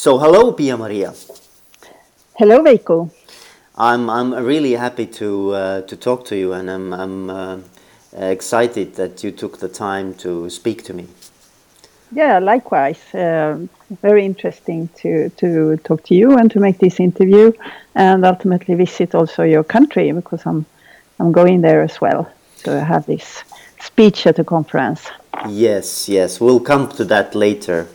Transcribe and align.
So, 0.00 0.16
hello, 0.16 0.52
Pia 0.52 0.78
Maria. 0.78 1.12
Hello, 2.38 2.62
Veiko. 2.64 3.10
I'm 3.76 4.08
I'm 4.08 4.32
really 4.32 4.72
happy 4.72 5.04
to 5.04 5.50
uh, 5.52 5.80
to 5.82 5.94
talk 5.94 6.24
to 6.28 6.36
you, 6.36 6.54
and 6.54 6.70
I'm 6.70 6.94
I'm 6.94 7.28
uh, 7.28 7.58
excited 8.14 8.94
that 8.94 9.22
you 9.22 9.30
took 9.30 9.58
the 9.58 9.68
time 9.68 10.14
to 10.14 10.48
speak 10.48 10.84
to 10.84 10.94
me. 10.94 11.06
Yeah, 12.12 12.38
likewise. 12.38 13.14
Uh, 13.14 13.58
very 14.00 14.24
interesting 14.24 14.88
to 15.02 15.28
to 15.36 15.76
talk 15.84 16.02
to 16.04 16.14
you 16.14 16.38
and 16.38 16.50
to 16.50 16.60
make 16.60 16.78
this 16.78 16.98
interview, 16.98 17.52
and 17.94 18.24
ultimately 18.24 18.76
visit 18.76 19.14
also 19.14 19.42
your 19.42 19.64
country 19.64 20.12
because 20.12 20.46
I'm 20.46 20.64
I'm 21.18 21.30
going 21.30 21.60
there 21.60 21.82
as 21.82 22.00
well 22.00 22.24
to 22.62 22.82
have 22.82 23.04
this 23.04 23.44
speech 23.80 24.26
at 24.26 24.36
the 24.36 24.44
conference. 24.44 25.10
Yes, 25.46 26.08
yes, 26.08 26.40
we'll 26.40 26.64
come 26.64 26.88
to 26.88 27.04
that 27.04 27.34
later. 27.34 27.86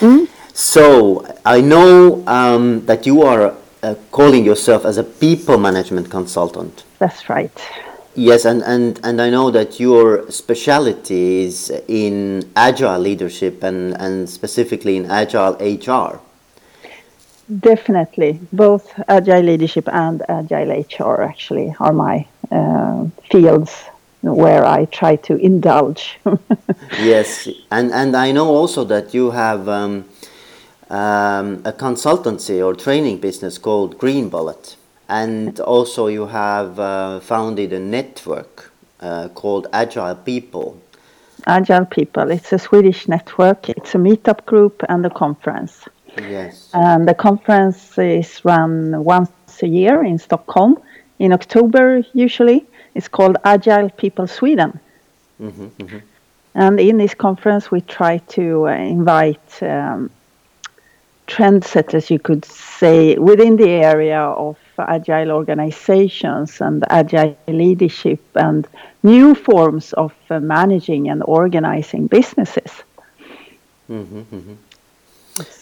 Mm? 0.00 0.31
So 0.54 1.26
I 1.44 1.60
know 1.60 2.22
um, 2.26 2.84
that 2.86 3.06
you 3.06 3.22
are 3.22 3.54
uh, 3.82 3.94
calling 4.10 4.44
yourself 4.44 4.84
as 4.84 4.98
a 4.98 5.04
people 5.04 5.58
management 5.58 6.10
consultant. 6.10 6.84
That's 6.98 7.28
right. 7.28 7.50
Yes, 8.14 8.44
and, 8.44 8.62
and, 8.62 9.00
and 9.02 9.22
I 9.22 9.30
know 9.30 9.50
that 9.50 9.80
your 9.80 10.30
specialty 10.30 11.44
is 11.44 11.70
in 11.88 12.50
agile 12.54 12.98
leadership 12.98 13.62
and, 13.62 13.94
and 13.94 14.28
specifically 14.28 14.98
in 14.98 15.10
agile 15.10 15.54
HR. 15.54 16.20
Definitely. 17.58 18.38
Both 18.52 18.92
agile 19.08 19.42
leadership 19.42 19.88
and 19.90 20.22
agile 20.28 20.84
HR 20.84 21.22
actually 21.22 21.74
are 21.80 21.92
my 21.92 22.26
uh, 22.50 23.06
fields 23.30 23.84
where 24.20 24.64
I 24.66 24.84
try 24.86 25.16
to 25.16 25.36
indulge. 25.36 26.18
yes, 27.00 27.48
and, 27.70 27.92
and 27.92 28.14
I 28.14 28.30
know 28.32 28.48
also 28.48 28.84
that 28.84 29.14
you 29.14 29.30
have 29.30 29.68
um, 29.68 30.04
um, 30.92 31.62
a 31.64 31.72
consultancy 31.72 32.64
or 32.64 32.74
training 32.74 33.18
business 33.18 33.58
called 33.58 33.98
Green 33.98 34.28
Bullet. 34.28 34.76
And 35.08 35.58
also, 35.60 36.06
you 36.06 36.26
have 36.26 36.78
uh, 36.78 37.20
founded 37.20 37.72
a 37.72 37.80
network 37.80 38.70
uh, 39.00 39.28
called 39.28 39.66
Agile 39.72 40.14
People. 40.14 40.80
Agile 41.46 41.86
People. 41.86 42.30
It's 42.30 42.52
a 42.52 42.58
Swedish 42.58 43.08
network. 43.08 43.68
It's 43.70 43.94
a 43.94 43.98
meetup 43.98 44.44
group 44.44 44.82
and 44.88 45.04
a 45.04 45.10
conference. 45.10 45.88
Yes. 46.18 46.68
And 46.74 47.08
the 47.08 47.14
conference 47.14 47.98
is 47.98 48.44
run 48.44 49.02
once 49.02 49.30
a 49.62 49.66
year 49.66 50.04
in 50.04 50.18
Stockholm 50.18 50.78
in 51.18 51.32
October, 51.32 52.02
usually. 52.12 52.66
It's 52.94 53.08
called 53.08 53.38
Agile 53.44 53.88
People 53.90 54.26
Sweden. 54.26 54.78
Mm-hmm, 55.40 55.66
mm-hmm. 55.66 55.98
And 56.54 56.78
in 56.78 56.98
this 56.98 57.14
conference, 57.14 57.70
we 57.70 57.80
try 57.80 58.18
to 58.36 58.68
uh, 58.68 58.72
invite 58.72 59.62
um, 59.62 60.10
trendsetters, 61.34 62.10
you 62.10 62.18
could 62.18 62.44
say, 62.44 63.16
within 63.16 63.56
the 63.56 63.70
area 63.70 64.20
of 64.20 64.56
agile 64.78 65.30
organizations 65.30 66.60
and 66.60 66.84
agile 66.90 67.36
leadership 67.48 68.20
and 68.34 68.66
new 69.02 69.34
forms 69.34 69.92
of 69.94 70.12
uh, 70.30 70.40
managing 70.40 71.08
and 71.08 71.22
organizing 71.26 72.06
businesses. 72.06 72.72
Mm-hmm, 73.88 74.20
mm-hmm. 74.20 74.54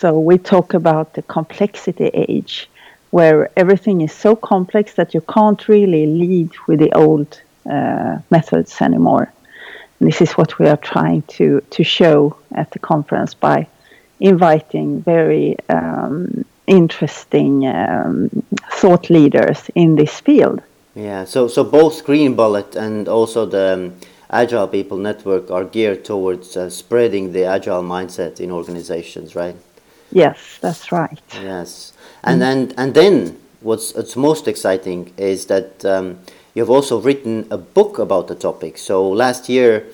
So 0.00 0.18
we 0.18 0.38
talk 0.38 0.74
about 0.74 1.14
the 1.14 1.22
complexity 1.22 2.10
age, 2.14 2.68
where 3.10 3.50
everything 3.56 4.00
is 4.00 4.12
so 4.12 4.34
complex 4.34 4.94
that 4.94 5.14
you 5.14 5.20
can't 5.20 5.68
really 5.68 6.06
lead 6.06 6.50
with 6.66 6.80
the 6.80 6.92
old 6.94 7.40
uh, 7.70 8.18
methods 8.30 8.80
anymore. 8.80 9.32
And 9.98 10.08
this 10.08 10.20
is 10.20 10.32
what 10.32 10.58
we 10.58 10.66
are 10.66 10.78
trying 10.94 11.22
to, 11.36 11.60
to 11.70 11.84
show 11.84 12.36
at 12.52 12.70
the 12.72 12.78
conference 12.78 13.34
by 13.34 13.66
inviting 14.20 15.02
very 15.02 15.56
um, 15.68 16.44
interesting 16.66 17.66
um, 17.66 18.30
thought 18.72 19.10
leaders 19.10 19.70
in 19.74 19.96
this 19.96 20.20
field. 20.20 20.62
Yeah, 20.94 21.24
so 21.24 21.48
so 21.48 21.64
both 21.64 22.04
Green 22.04 22.34
Bullet 22.34 22.76
and 22.76 23.08
also 23.08 23.46
the 23.46 23.74
um, 23.74 23.92
Agile 24.30 24.68
People 24.68 24.98
Network 24.98 25.50
are 25.50 25.64
geared 25.64 26.04
towards 26.04 26.56
uh, 26.56 26.70
spreading 26.70 27.32
the 27.32 27.44
agile 27.44 27.82
mindset 27.82 28.40
in 28.40 28.50
organizations, 28.50 29.34
right? 29.34 29.56
Yes, 30.12 30.58
that's 30.60 30.92
right. 30.92 31.20
Yes, 31.34 31.92
and 32.22 32.42
mm. 32.42 32.52
and 32.52 32.74
and 32.76 32.94
then 32.94 33.38
what's 33.60 33.94
what's 33.94 34.16
most 34.16 34.48
exciting 34.48 35.12
is 35.16 35.46
that 35.46 35.84
um, 35.84 36.18
you 36.54 36.62
have 36.62 36.70
also 36.70 37.00
written 37.00 37.46
a 37.50 37.58
book 37.58 37.98
about 37.98 38.26
the 38.28 38.34
topic. 38.34 38.78
So 38.78 39.08
last 39.08 39.48
year 39.48 39.86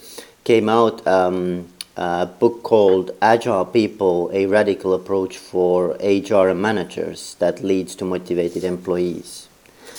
came 0.45 0.69
out 0.69 1.07
um, 1.07 1.69
a 1.97 2.27
book 2.27 2.63
called 2.63 3.11
Agile 3.23 3.65
People 3.65 4.31
A 4.33 4.47
Radical 4.47 4.93
Approach 4.95 5.39
for 5.39 5.97
HR 6.03 6.49
and 6.49 6.61
Managers 6.61 7.37
that 7.39 7.63
leads 7.63 7.95
to 7.97 8.05
motivated 8.05 8.65
employees. 8.65 9.49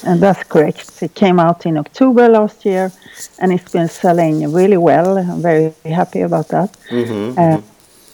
And 0.03 0.21
that's 0.21 0.43
correct. 0.43 1.01
It 1.01 1.15
came 1.15 1.39
out 1.39 1.65
in 1.65 1.77
October 1.77 2.29
last 2.29 2.65
year 2.65 2.91
and 3.39 3.51
it's 3.51 3.71
been 3.71 3.87
selling 3.87 4.51
really 4.53 4.77
well. 4.77 5.17
I'm 5.17 5.41
very 5.41 5.73
happy 5.85 6.21
about 6.21 6.49
that. 6.49 6.71
Mm-hmm, 6.89 7.39
uh, 7.39 7.41
mm-hmm. 7.41 7.67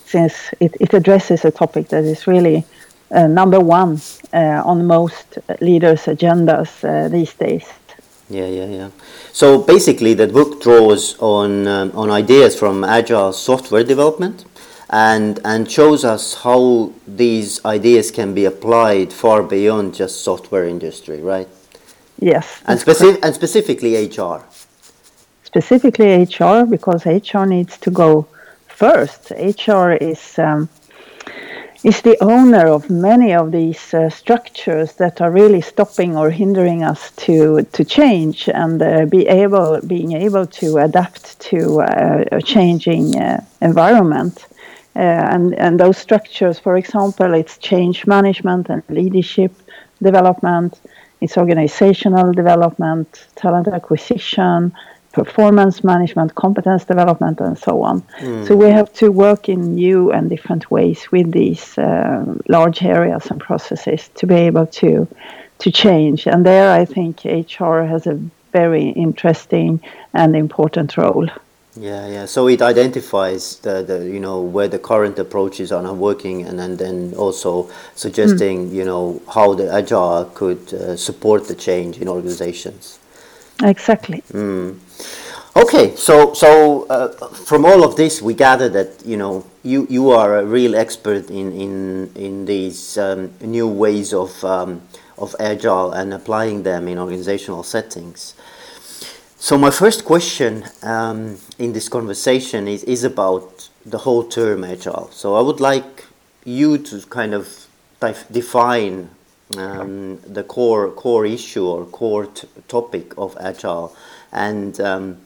Since 0.05 0.51
it, 0.59 0.77
it, 0.79 0.93
addresses 0.93 1.43
a 1.43 1.51
topic 1.51 1.89
that 1.89 2.03
is 2.03 2.27
really 2.27 2.63
uh, 3.11 3.27
number 3.27 3.59
one 3.59 3.99
uh, 4.31 4.61
on 4.63 4.85
most 4.85 5.39
leaders' 5.59 6.05
agendas 6.05 6.69
uh, 6.83 7.09
these 7.09 7.33
days. 7.33 7.65
Yeah, 8.33 8.47
yeah, 8.47 8.65
yeah. 8.65 8.89
So 9.31 9.61
basically, 9.61 10.15
the 10.15 10.27
book 10.27 10.61
draws 10.61 11.15
on 11.19 11.67
um, 11.67 11.91
on 11.93 12.09
ideas 12.09 12.57
from 12.57 12.83
agile 12.83 13.31
software 13.31 13.83
development, 13.83 14.45
and 14.89 15.39
and 15.45 15.69
shows 15.69 16.03
us 16.03 16.33
how 16.43 16.91
these 17.07 17.63
ideas 17.65 18.11
can 18.11 18.33
be 18.33 18.45
applied 18.45 19.13
far 19.13 19.43
beyond 19.43 19.93
just 19.93 20.23
software 20.23 20.65
industry, 20.65 21.21
right? 21.21 21.47
Yes. 22.19 22.61
And 22.65 22.79
specific 22.79 23.23
and 23.23 23.35
specifically 23.35 23.93
HR. 24.07 24.41
Specifically 25.43 26.23
HR, 26.23 26.65
because 26.65 27.05
HR 27.05 27.45
needs 27.45 27.77
to 27.77 27.91
go 27.91 28.25
first. 28.67 29.31
HR 29.31 29.91
is. 29.91 30.39
Um, 30.39 30.69
is 31.83 32.01
the 32.01 32.17
owner 32.23 32.67
of 32.67 32.89
many 32.89 33.33
of 33.33 33.51
these 33.51 33.93
uh, 33.93 34.09
structures 34.09 34.93
that 34.93 35.19
are 35.19 35.31
really 35.31 35.59
stopping 35.59 36.15
or 36.15 36.29
hindering 36.29 36.81
us 36.83 37.11
to 37.11 37.63
to 37.73 37.83
change 37.83 38.47
and 38.47 38.81
uh, 38.81 39.05
be 39.05 39.27
able 39.27 39.79
being 39.85 40.13
able 40.13 40.45
to 40.45 40.77
adapt 40.77 41.39
to 41.39 41.81
uh, 41.81 42.23
a 42.31 42.41
changing 42.41 43.19
uh, 43.19 43.43
environment. 43.61 44.47
Uh, 44.95 44.99
and 45.33 45.55
and 45.55 45.79
those 45.79 45.97
structures 45.97 46.59
for 46.59 46.77
example 46.77 47.33
it's 47.33 47.57
change 47.57 48.05
management 48.05 48.69
and 48.69 48.83
leadership 48.89 49.51
development 50.03 50.79
it's 51.19 51.35
organizational 51.35 52.31
development 52.31 53.27
talent 53.35 53.67
acquisition 53.67 54.71
performance 55.13 55.83
management, 55.83 56.35
competence 56.35 56.83
development, 56.85 57.39
and 57.39 57.57
so 57.57 57.83
on. 57.83 58.01
Mm. 58.19 58.47
So 58.47 58.55
we 58.55 58.69
have 58.69 58.91
to 58.93 59.11
work 59.11 59.47
in 59.47 59.75
new 59.75 60.11
and 60.11 60.29
different 60.29 60.69
ways 60.69 61.11
with 61.11 61.31
these 61.31 61.77
uh, 61.77 62.25
large 62.49 62.83
areas 62.83 63.27
and 63.31 63.39
processes 63.39 64.09
to 64.15 64.27
be 64.27 64.35
able 64.35 64.67
to 64.81 65.07
to 65.59 65.71
change. 65.71 66.27
And 66.27 66.45
there, 66.45 66.71
I 66.81 66.83
think 66.83 67.23
HR 67.23 67.83
has 67.83 68.05
a 68.07 68.19
very 68.51 68.89
interesting 68.89 69.79
and 70.13 70.35
important 70.35 70.97
role. 70.97 71.29
Yeah, 71.75 72.07
yeah. 72.07 72.25
So 72.25 72.47
it 72.47 72.61
identifies 72.61 73.57
the, 73.57 73.81
the 73.83 74.05
you 74.05 74.19
know 74.19 74.41
where 74.41 74.67
the 74.67 74.79
current 74.79 75.17
approaches 75.19 75.71
are 75.71 75.81
not 75.81 75.95
working, 75.95 76.45
and, 76.47 76.59
and 76.59 76.77
then 76.77 77.13
also 77.15 77.69
suggesting 77.95 78.69
mm. 78.69 78.73
you 78.73 78.85
know 78.85 79.21
how 79.33 79.53
the 79.53 79.71
agile 79.71 80.25
could 80.33 80.73
uh, 80.73 80.95
support 80.95 81.47
the 81.47 81.55
change 81.55 81.97
in 81.99 82.07
organizations. 82.07 82.99
Exactly. 83.63 84.21
Mm. 84.31 84.77
Okay, 85.55 85.95
so 85.95 86.33
so 86.33 86.87
uh, 86.89 87.09
from 87.29 87.63
all 87.63 87.83
of 87.83 87.95
this, 87.95 88.21
we 88.21 88.33
gather 88.33 88.69
that 88.69 89.05
you 89.05 89.17
know 89.17 89.45
you 89.63 89.85
you 89.89 90.09
are 90.09 90.39
a 90.39 90.45
real 90.45 90.75
expert 90.75 91.29
in 91.29 91.51
in 91.53 92.11
in 92.15 92.45
these 92.45 92.97
um, 92.97 93.31
new 93.39 93.67
ways 93.67 94.13
of 94.13 94.43
um, 94.43 94.81
of 95.17 95.35
agile 95.39 95.91
and 95.91 96.13
applying 96.13 96.63
them 96.63 96.87
in 96.87 96.97
organizational 96.97 97.63
settings. 97.63 98.33
So 99.37 99.57
my 99.57 99.69
first 99.69 100.05
question 100.05 100.63
um, 100.81 101.37
in 101.59 101.73
this 101.73 101.87
conversation 101.87 102.67
is 102.67 102.83
is 102.85 103.03
about 103.03 103.69
the 103.85 103.99
whole 103.99 104.23
term 104.23 104.63
agile. 104.63 105.09
So 105.11 105.35
I 105.35 105.41
would 105.41 105.59
like 105.59 106.05
you 106.45 106.77
to 106.77 107.01
kind 107.07 107.33
of 107.33 107.67
define 108.31 109.09
um, 109.57 110.19
the 110.21 110.43
core 110.43 110.91
core 110.91 111.25
issue 111.25 111.65
or 111.65 111.85
core 111.85 112.27
topic 112.67 113.13
of 113.17 113.37
agile. 113.39 113.95
And 114.31 114.79
um, 114.79 115.17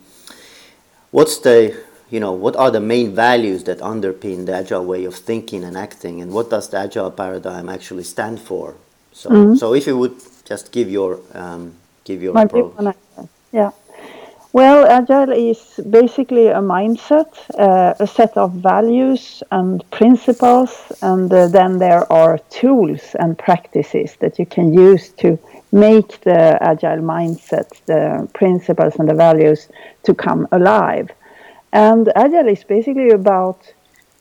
what's 1.11 1.37
the 1.39 1.77
you 2.09 2.19
know 2.19 2.31
what 2.31 2.55
are 2.55 2.71
the 2.71 2.79
main 2.79 3.13
values 3.13 3.63
that 3.65 3.79
underpin 3.79 4.45
the 4.45 4.53
agile 4.55 4.85
way 4.85 5.05
of 5.05 5.15
thinking 5.15 5.63
and 5.63 5.77
acting? 5.77 6.21
And 6.21 6.31
what 6.31 6.49
does 6.49 6.69
the 6.69 6.77
agile 6.77 7.11
paradigm 7.11 7.69
actually 7.69 8.03
stand 8.03 8.39
for? 8.39 8.75
So 9.13 9.29
mm-hmm. 9.29 9.55
so 9.55 9.73
if 9.73 9.87
you 9.87 9.97
would 9.97 10.15
just 10.45 10.71
give 10.71 10.89
your 10.89 11.19
um, 11.33 11.73
give 12.03 12.21
your 12.21 12.33
My 12.33 12.43
approach 12.43 12.95
yeah 13.51 13.71
Well, 14.53 14.85
agile 14.85 15.33
is 15.33 15.79
basically 15.89 16.47
a 16.47 16.61
mindset, 16.61 17.27
uh, 17.59 17.93
a 17.99 18.07
set 18.07 18.37
of 18.37 18.53
values 18.53 19.43
and 19.51 19.83
principles, 19.91 20.91
and 21.01 21.31
uh, 21.31 21.47
then 21.47 21.79
there 21.79 22.11
are 22.11 22.39
tools 22.49 23.15
and 23.19 23.37
practices 23.37 24.15
that 24.21 24.39
you 24.39 24.45
can 24.45 24.73
use 24.73 25.09
to 25.17 25.37
make 25.71 26.21
the 26.21 26.57
agile 26.61 27.03
mindset, 27.03 27.67
the 27.87 28.27
principles 28.33 28.95
and 28.95 29.09
the 29.09 29.13
values 29.13 29.67
to 30.03 30.13
come 30.13 30.47
alive. 30.51 31.11
And 31.73 32.09
agile 32.15 32.47
is 32.47 32.63
basically 32.63 33.09
about 33.09 33.73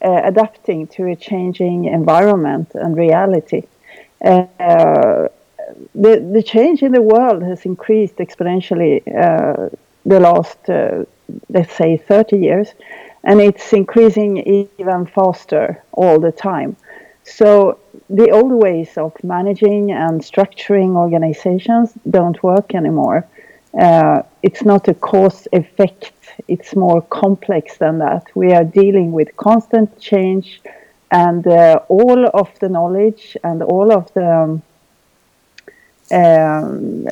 uh, 0.02 0.23
adapting 0.25 0.88
to 0.88 1.06
a 1.06 1.17
changing 1.17 1.84
environment 1.84 2.73
and 2.75 2.96
reality. 2.96 3.62
Uh, 4.25 5.28
the, 5.94 6.20
the 6.32 6.43
change 6.43 6.82
in 6.82 6.93
the 6.93 7.02
world 7.02 7.43
has 7.43 7.64
increased 7.64 8.17
exponentially 8.17 9.02
uh, 9.17 9.69
the 10.06 10.20
last, 10.20 10.70
uh, 10.70 11.05
let's 11.49 11.75
say, 11.75 11.97
30 11.97 12.38
years, 12.38 12.69
and 13.25 13.41
it's 13.41 13.73
increasing 13.73 14.38
even 14.79 15.06
faster 15.06 15.82
all 15.93 16.20
the 16.20 16.32
time. 16.32 16.76
So 17.25 17.79
the 18.08 18.31
old 18.31 18.53
ways 18.53 18.97
of 18.97 19.12
managing 19.25 19.91
and 19.91 20.20
structuring 20.20 20.97
organizations 20.97 21.93
don't 22.08 22.41
work 22.43 22.75
anymore. 22.75 23.26
Uh, 23.79 24.23
it's 24.43 24.64
not 24.64 24.87
a 24.88 24.94
cause 24.94 25.49
effect, 25.53 26.12
it's 26.47 26.76
more 26.76 27.02
complex 27.02 27.79
than 27.79 27.99
that. 27.99 28.25
We 28.35 28.52
are 28.52 28.64
dealing 28.64 29.11
with 29.11 29.37
constant 29.37 29.99
change, 30.00 30.61
and 31.11 31.47
uh, 31.47 31.81
all 31.88 32.26
of 32.26 32.49
the 32.61 32.69
knowledge 32.69 33.37
and 33.43 33.62
all 33.62 33.93
of 33.93 34.12
the 34.14 34.32
um, 34.32 34.62
um, 36.12 37.06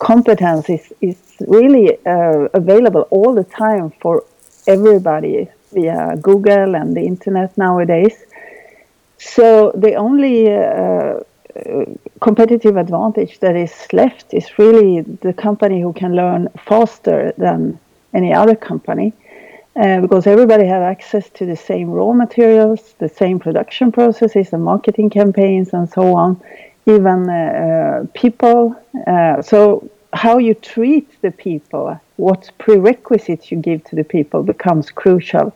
competence 0.00 0.68
is, 0.68 0.92
is 1.00 1.18
really 1.46 1.96
uh, 2.06 2.48
available 2.54 3.02
all 3.10 3.34
the 3.34 3.44
time 3.44 3.92
for 4.00 4.24
everybody 4.66 5.48
via 5.72 6.16
Google 6.20 6.74
and 6.74 6.96
the 6.96 7.02
internet 7.02 7.56
nowadays. 7.56 8.16
So 9.18 9.72
the 9.74 9.94
only 9.94 10.52
uh, 10.52 11.20
competitive 12.20 12.76
advantage 12.76 13.38
that 13.40 13.54
is 13.54 13.72
left 13.92 14.32
is 14.32 14.58
really 14.58 15.02
the 15.02 15.34
company 15.34 15.80
who 15.82 15.92
can 15.92 16.16
learn 16.16 16.48
faster 16.66 17.32
than 17.36 17.78
any 18.14 18.32
other 18.32 18.56
company. 18.56 19.12
Uh, 19.76 20.00
because 20.00 20.26
everybody 20.26 20.66
have 20.66 20.82
access 20.82 21.30
to 21.30 21.46
the 21.46 21.56
same 21.56 21.88
raw 21.90 22.12
materials, 22.12 22.94
the 22.98 23.08
same 23.08 23.38
production 23.38 23.92
processes, 23.92 24.52
and 24.52 24.64
marketing 24.64 25.08
campaigns, 25.08 25.72
and 25.72 25.88
so 25.88 26.14
on 26.16 26.40
even 26.86 27.28
uh, 27.28 27.32
uh, 27.32 28.06
people. 28.14 28.76
Uh, 29.06 29.42
so 29.42 29.88
how 30.12 30.38
you 30.38 30.54
treat 30.54 31.20
the 31.22 31.30
people, 31.30 31.98
what 32.16 32.50
prerequisites 32.58 33.50
you 33.50 33.58
give 33.58 33.84
to 33.84 33.96
the 33.96 34.04
people 34.04 34.42
becomes 34.42 34.90
crucial, 34.90 35.54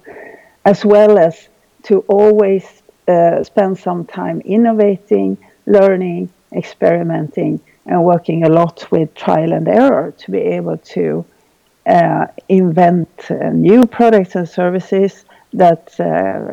as 0.65 0.85
well 0.85 1.19
as 1.19 1.49
to 1.85 2.01
always 2.09 2.83
uh, 3.09 3.43
spend 3.43 3.79
some 3.79 4.05
time 4.05 4.41
innovating, 4.45 5.37
learning, 5.67 6.31
experimenting, 6.53 7.61
and 7.87 8.03
working 8.03 8.45
a 8.45 8.49
lot 8.49 8.87
with 8.91 9.15
trial 9.15 9.53
and 9.53 9.69
error 9.69 10.15
to 10.17 10.31
be 10.31 10.39
able 10.39 10.79
to 10.79 11.25
uh, 11.87 12.27
invent 12.49 13.11
uh, 13.31 13.51
new 13.51 13.85
products 13.85 14.37
and 14.37 14.49
services 14.49 15.25
that 15.53 15.95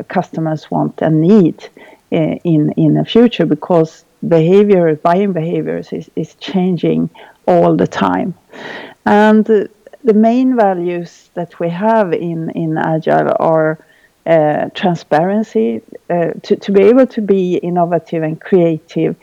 customers 0.08 0.70
want 0.70 1.02
and 1.02 1.20
need 1.20 1.68
in 2.10 2.70
in 2.76 2.94
the 2.94 3.04
future 3.04 3.44
because 3.44 4.04
behavior, 4.26 4.94
buying 4.96 5.32
behaviors 5.32 5.92
is, 5.92 6.10
is 6.16 6.34
changing 6.36 7.10
all 7.46 7.76
the 7.76 7.86
time. 7.86 8.34
And 9.04 9.44
the 10.04 10.14
main 10.14 10.56
values 10.56 11.30
that 11.34 11.58
we 11.60 11.68
have 11.70 12.12
in, 12.12 12.50
in 12.50 12.78
Agile 12.78 13.34
are 13.38 13.78
uh, 14.26 14.68
transparency, 14.74 15.82
uh, 16.08 16.30
to, 16.42 16.56
to 16.56 16.72
be 16.72 16.82
able 16.82 17.06
to 17.06 17.20
be 17.20 17.56
innovative 17.56 18.22
and 18.22 18.40
creative 18.40 19.16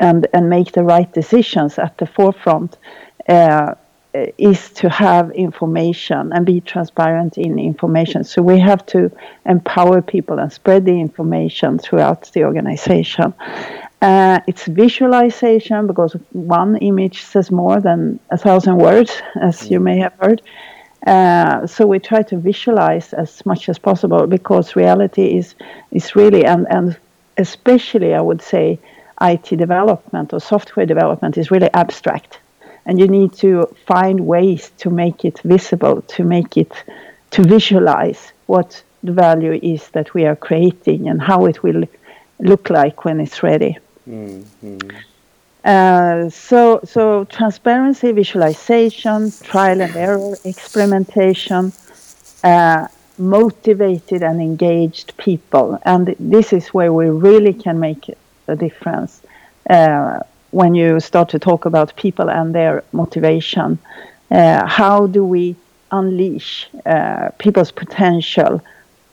and, 0.00 0.26
and 0.32 0.50
make 0.50 0.72
the 0.72 0.82
right 0.82 1.12
decisions 1.12 1.78
at 1.78 1.96
the 1.98 2.06
forefront. 2.06 2.76
Uh, 3.28 3.74
is 4.38 4.70
to 4.70 4.88
have 4.88 5.32
information 5.32 6.32
and 6.32 6.46
be 6.46 6.60
transparent 6.60 7.36
in 7.36 7.58
information. 7.58 8.22
So 8.22 8.42
we 8.42 8.60
have 8.60 8.86
to 8.86 9.10
empower 9.44 10.02
people 10.02 10.38
and 10.38 10.52
spread 10.52 10.84
the 10.84 11.00
information 11.00 11.78
throughout 11.78 12.30
the 12.32 12.44
organization. 12.44 13.34
Uh, 14.00 14.40
it's 14.46 14.66
visualization 14.66 15.86
because 15.86 16.12
one 16.32 16.76
image 16.76 17.22
says 17.22 17.50
more 17.50 17.80
than 17.80 18.20
a 18.30 18.36
thousand 18.36 18.76
words, 18.76 19.22
as 19.40 19.70
you 19.70 19.80
may 19.80 19.98
have 19.98 20.12
heard. 20.20 20.42
Uh, 21.06 21.66
so 21.66 21.86
we 21.86 21.98
try 21.98 22.22
to 22.22 22.36
visualize 22.36 23.12
as 23.12 23.44
much 23.44 23.68
as 23.68 23.78
possible 23.78 24.26
because 24.26 24.74
reality 24.74 25.36
is 25.36 25.54
is 25.90 26.16
really 26.16 26.44
and 26.46 26.66
and 26.70 26.96
especially 27.36 28.14
I 28.14 28.20
would 28.20 28.40
say 28.40 28.78
IT 29.20 29.56
development 29.56 30.32
or 30.32 30.40
software 30.40 30.86
development 30.86 31.36
is 31.36 31.50
really 31.50 31.70
abstract, 31.74 32.38
and 32.86 32.98
you 32.98 33.06
need 33.08 33.32
to 33.34 33.66
find 33.86 34.20
ways 34.20 34.70
to 34.78 34.90
make 34.90 35.24
it 35.24 35.40
visible, 35.40 36.02
to 36.02 36.24
make 36.24 36.56
it 36.56 36.72
to 37.32 37.42
visualize 37.42 38.32
what 38.46 38.82
the 39.02 39.12
value 39.12 39.58
is 39.62 39.88
that 39.90 40.14
we 40.14 40.24
are 40.24 40.36
creating 40.36 41.08
and 41.08 41.20
how 41.20 41.46
it 41.46 41.62
will 41.62 41.84
look 42.40 42.70
like 42.70 43.04
when 43.04 43.20
it's 43.20 43.42
ready. 43.42 43.76
Uh, 45.64 46.28
so, 46.28 46.80
so 46.84 47.24
transparency, 47.24 48.12
visualization, 48.12 49.32
trial 49.42 49.80
and 49.80 49.96
error, 49.96 50.36
experimentation, 50.44 51.72
uh, 52.42 52.86
motivated 53.16 54.22
and 54.22 54.42
engaged 54.42 55.16
people, 55.16 55.78
and 55.86 56.14
this 56.20 56.52
is 56.52 56.68
where 56.68 56.92
we 56.92 57.08
really 57.08 57.54
can 57.54 57.80
make 57.80 58.10
a 58.48 58.56
difference. 58.56 59.22
Uh, 59.70 60.20
when 60.50 60.74
you 60.74 61.00
start 61.00 61.30
to 61.30 61.38
talk 61.38 61.64
about 61.64 61.96
people 61.96 62.28
and 62.28 62.54
their 62.54 62.84
motivation, 62.92 63.78
uh, 64.30 64.66
how 64.66 65.06
do 65.06 65.24
we 65.24 65.56
unleash 65.90 66.68
uh, 66.84 67.30
people's 67.38 67.72
potential? 67.72 68.60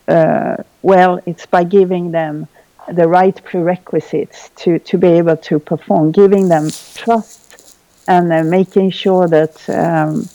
Uh, 0.06 0.56
well, 0.82 1.18
it's 1.24 1.46
by 1.46 1.64
giving 1.64 2.10
them 2.10 2.46
the 2.90 3.06
right 3.08 3.42
prerequisites 3.44 4.50
to, 4.56 4.78
to 4.78 4.98
be 4.98 5.08
able 5.08 5.36
to 5.36 5.58
perform, 5.58 6.12
giving 6.12 6.48
them 6.48 6.70
trust 6.94 7.76
and 8.08 8.32
uh, 8.32 8.42
making 8.42 8.90
sure 8.90 9.28
that 9.28 9.68
um, 9.70 10.28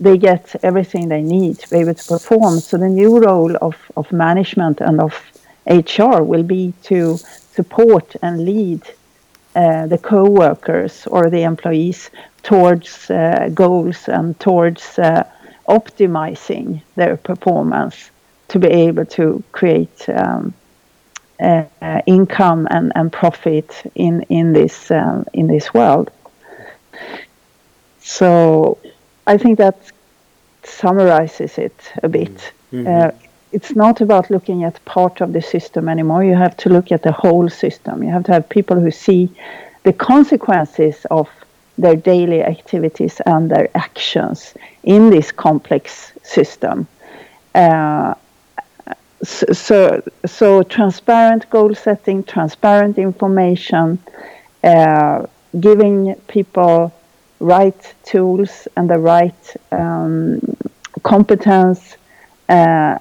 they 0.00 0.18
get 0.18 0.54
everything 0.62 1.08
they 1.08 1.22
need 1.22 1.58
to 1.58 1.70
be 1.70 1.78
able 1.78 1.94
to 1.94 2.04
perform. 2.06 2.60
So 2.60 2.76
the 2.76 2.88
new 2.88 3.18
role 3.18 3.56
of, 3.62 3.76
of 3.96 4.12
management 4.12 4.80
and 4.80 5.00
of 5.00 5.14
HR 5.66 6.22
will 6.22 6.42
be 6.42 6.74
to 6.84 7.16
support 7.16 8.16
and 8.22 8.44
lead 8.44 8.82
uh, 9.54 9.86
the 9.86 9.98
co-workers 9.98 11.06
or 11.06 11.30
the 11.30 11.42
employees 11.42 12.10
towards 12.42 13.10
uh, 13.10 13.48
goals 13.54 14.08
and 14.08 14.38
towards 14.38 14.98
uh, 14.98 15.24
optimizing 15.68 16.82
their 16.94 17.16
performance 17.16 18.10
to 18.48 18.58
be 18.58 18.68
able 18.68 19.04
to 19.04 19.42
create 19.52 20.08
um, 20.10 20.54
income 22.06 22.66
and, 22.70 22.92
and 22.94 23.12
profit 23.12 23.82
in 23.94 24.22
in 24.28 24.52
this 24.52 24.90
um, 24.90 25.24
in 25.32 25.46
this 25.46 25.74
world. 25.74 26.10
So 28.00 28.78
I 29.26 29.36
think 29.36 29.58
that 29.58 29.76
summarizes 30.62 31.58
it 31.58 31.92
a 32.02 32.08
bit. 32.08 32.52
Mm-hmm. 32.72 32.86
Uh, 32.86 33.10
it's 33.52 33.74
not 33.74 34.00
about 34.00 34.30
looking 34.30 34.64
at 34.64 34.84
part 34.84 35.20
of 35.20 35.32
the 35.32 35.42
system 35.42 35.88
anymore. 35.88 36.24
You 36.24 36.34
have 36.34 36.56
to 36.58 36.68
look 36.68 36.92
at 36.92 37.02
the 37.02 37.12
whole 37.12 37.48
system. 37.48 38.02
You 38.02 38.10
have 38.10 38.24
to 38.24 38.32
have 38.32 38.48
people 38.48 38.78
who 38.80 38.90
see 38.90 39.30
the 39.84 39.92
consequences 39.92 41.06
of 41.10 41.28
their 41.78 41.96
daily 41.96 42.42
activities 42.42 43.20
and 43.26 43.50
their 43.50 43.68
actions 43.74 44.54
in 44.82 45.10
this 45.10 45.32
complex 45.32 46.12
system. 46.22 46.86
Uh, 47.54 48.14
so, 49.22 50.02
so 50.24 50.62
transparent 50.62 51.48
goal 51.50 51.74
setting, 51.74 52.22
transparent 52.24 52.98
information, 52.98 53.98
uh, 54.62 55.26
giving 55.60 56.14
people 56.28 56.92
right 57.40 57.94
tools 58.04 58.68
and 58.76 58.90
the 58.90 58.98
right 58.98 59.56
um, 59.72 60.40
competence 61.02 61.96
uh, 62.48 62.98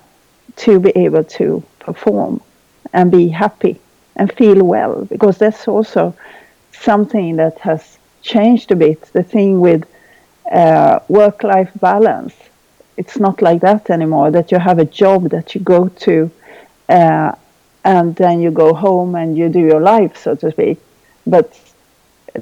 to 0.55 0.79
be 0.79 0.91
able 0.95 1.23
to 1.23 1.63
perform 1.79 2.41
and 2.93 3.11
be 3.11 3.27
happy 3.27 3.79
and 4.15 4.31
feel 4.33 4.63
well 4.63 5.05
because 5.05 5.37
that's 5.37 5.67
also 5.67 6.15
something 6.71 7.35
that 7.35 7.57
has 7.59 7.97
changed 8.21 8.71
a 8.71 8.75
bit 8.75 9.01
the 9.13 9.23
thing 9.23 9.59
with 9.59 9.85
uh, 10.51 10.99
work 11.07 11.43
life 11.43 11.71
balance 11.79 12.33
it's 12.97 13.17
not 13.19 13.41
like 13.41 13.61
that 13.61 13.89
anymore. 13.89 14.31
That 14.31 14.51
you 14.51 14.59
have 14.59 14.79
a 14.79 14.85
job 14.85 15.29
that 15.29 15.55
you 15.55 15.61
go 15.61 15.89
to, 15.89 16.31
uh, 16.89 17.31
and 17.83 18.15
then 18.15 18.41
you 18.41 18.51
go 18.51 18.73
home 18.73 19.15
and 19.15 19.37
you 19.37 19.49
do 19.49 19.59
your 19.59 19.81
life, 19.81 20.17
so 20.17 20.35
to 20.35 20.51
speak. 20.51 20.79
But 21.27 21.59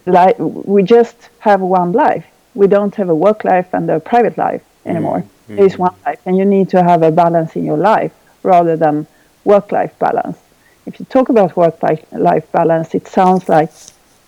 like 0.05 0.35
we 0.39 0.83
just 0.83 1.29
have 1.39 1.61
one 1.61 1.91
life, 1.91 2.25
we 2.53 2.67
don't 2.67 2.95
have 2.95 3.09
a 3.09 3.15
work 3.15 3.43
life 3.43 3.73
and 3.73 3.89
a 3.89 3.99
private 3.99 4.37
life 4.37 4.63
anymore. 4.85 5.19
Mm-hmm. 5.19 5.55
There 5.55 5.65
is 5.65 5.77
one 5.77 5.95
life, 6.05 6.19
and 6.25 6.37
you 6.37 6.45
need 6.45 6.69
to 6.69 6.83
have 6.83 7.03
a 7.03 7.11
balance 7.11 7.55
in 7.55 7.65
your 7.65 7.77
life 7.77 8.13
rather 8.43 8.75
than 8.77 9.07
work 9.43 9.71
life 9.71 9.97
balance. 9.99 10.37
If 10.85 10.99
you 10.99 11.05
talk 11.05 11.29
about 11.29 11.55
work 11.55 11.81
life 12.11 12.51
balance, 12.51 12.93
it 12.95 13.07
sounds 13.07 13.47
like 13.47 13.71